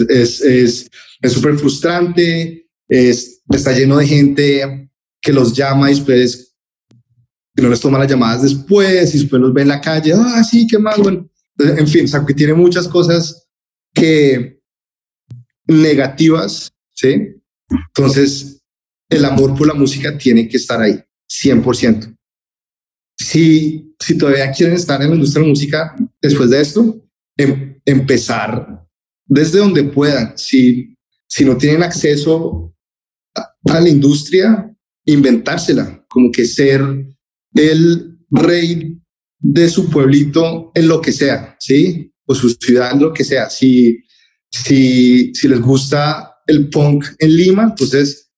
[0.10, 0.38] Es
[1.24, 4.92] súper es, frustrante, es, está lleno de gente
[5.22, 6.56] que los llama y después
[7.56, 10.44] que no les toma las llamadas después y después los ve en la calle, ah,
[10.44, 11.28] sí, qué más, bueno.
[11.58, 13.48] En fin, o sea, que tiene muchas cosas
[13.96, 14.62] que
[15.66, 17.37] negativas, ¿sí?
[17.70, 18.62] Entonces,
[19.10, 21.00] el amor por la música tiene que estar ahí,
[21.30, 22.16] 100%.
[23.20, 27.02] Si, si todavía quieren estar en la industria de la música después de esto,
[27.38, 28.86] em, empezar
[29.26, 30.38] desde donde puedan.
[30.38, 30.96] Si,
[31.28, 32.74] si no tienen acceso
[33.36, 34.74] a la industria,
[35.06, 36.82] inventársela, como que ser
[37.54, 39.00] el rey
[39.40, 42.12] de su pueblito en lo que sea, ¿sí?
[42.26, 43.50] O su ciudad en lo que sea.
[43.50, 44.04] Si,
[44.50, 48.32] si, si les gusta el punk en Lima, entonces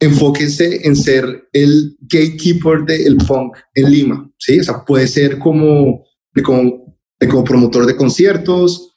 [0.00, 4.60] enfóquense en ser el gatekeeper del punk en Lima, ¿sí?
[4.60, 6.04] O sea, puede ser como,
[6.42, 6.96] como,
[7.44, 8.96] promotor de conciertos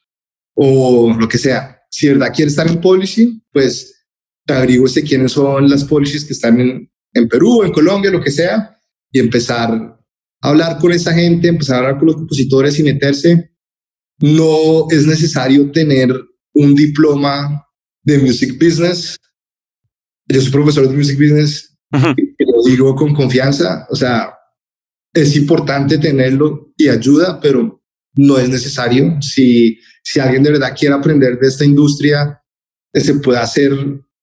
[0.56, 1.82] o lo que sea.
[1.90, 4.08] Si verdad quiere estar en policy, pues
[4.48, 8.80] averígüese quiénes son las policies que están en, en Perú, en Colombia, lo que sea,
[9.12, 13.52] y empezar a hablar con esa gente, empezar a hablar con los compositores y meterse.
[14.20, 16.14] No es necesario tener
[16.54, 17.66] un diploma
[18.04, 19.20] de music business.
[20.28, 23.88] Yo soy profesor de music business y lo digo con confianza.
[23.90, 24.34] O sea,
[25.14, 27.82] es importante tenerlo y ayuda, pero
[28.16, 29.22] no es necesario.
[29.22, 32.42] Si, si alguien de verdad quiere aprender de esta industria,
[32.94, 33.72] se puede hacer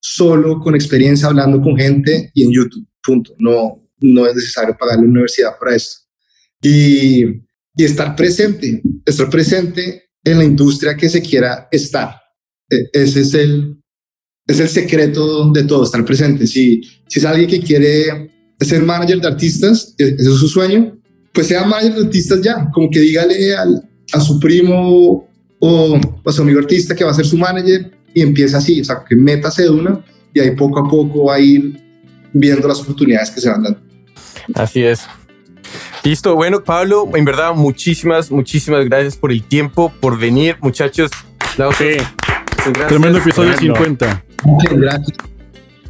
[0.01, 2.87] solo con experiencia hablando con gente y en YouTube.
[3.03, 3.35] Punto.
[3.39, 6.01] No, no es necesario pagar la universidad para esto.
[6.62, 7.24] Y,
[7.76, 12.20] y estar presente, estar presente en la industria que se quiera estar.
[12.71, 13.77] E, ese es el,
[14.47, 16.47] es el secreto de todo, estar presente.
[16.47, 20.97] Si, si es alguien que quiere ser manager de artistas, e, ese es su sueño,
[21.33, 26.33] pues sea manager de artistas ya, como que dígale al, a su primo o a
[26.33, 29.14] su amigo artista que va a ser su manager y empieza así, o sea, que
[29.14, 31.81] métase de una y ahí poco a poco va a ir
[32.33, 33.81] viendo las oportunidades que se van dando.
[34.55, 35.03] Así es.
[36.03, 41.11] Listo, bueno, Pablo, en verdad, muchísimas, muchísimas gracias por el tiempo, por venir, muchachos.
[41.77, 41.97] Sí.
[42.88, 44.24] Tremendo episodio 50.
[44.44, 45.18] Muchas gracias.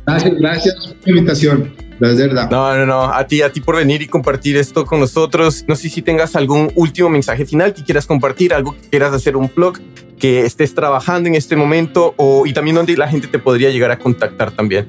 [0.07, 1.73] Gracias, gracias por la invitación.
[2.01, 2.51] Es verdad.
[2.51, 3.03] No, no, no.
[3.13, 5.65] A ti, a ti por venir y compartir esto con nosotros.
[5.69, 9.37] No sé si tengas algún último mensaje final que quieras compartir, algo que quieras hacer
[9.37, 9.79] un blog,
[10.19, 13.91] que estés trabajando en este momento o y también donde la gente te podría llegar
[13.91, 14.89] a contactar también.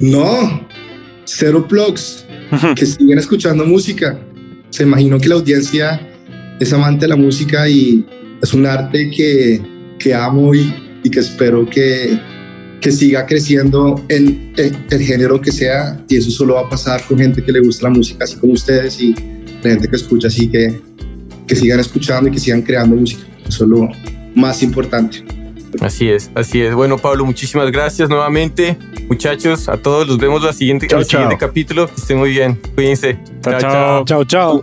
[0.00, 0.66] No,
[1.24, 2.24] cero blogs,
[2.76, 4.18] que siguen escuchando música.
[4.70, 6.00] Se imaginó que la audiencia
[6.58, 8.06] es amante de la música y
[8.40, 9.60] es un arte que,
[9.98, 12.18] que amo y, y que espero que,
[12.80, 17.18] que siga creciendo en, el género que sea y eso solo va a pasar con
[17.18, 19.14] gente que le gusta la música así como ustedes y
[19.62, 20.80] la gente que escucha así que,
[21.46, 23.22] que sigan escuchando y que sigan creando música.
[23.46, 23.88] Eso es lo
[24.34, 25.24] más importante.
[25.80, 26.74] Así es, así es.
[26.74, 28.76] Bueno, Pablo, muchísimas gracias nuevamente.
[29.08, 31.86] Muchachos, a todos los vemos la siguiente, en el siguiente capítulo.
[31.86, 32.60] Que estén muy bien.
[32.74, 33.18] Cuídense.
[33.42, 34.04] Chao, chao.
[34.04, 34.62] Chao, chao.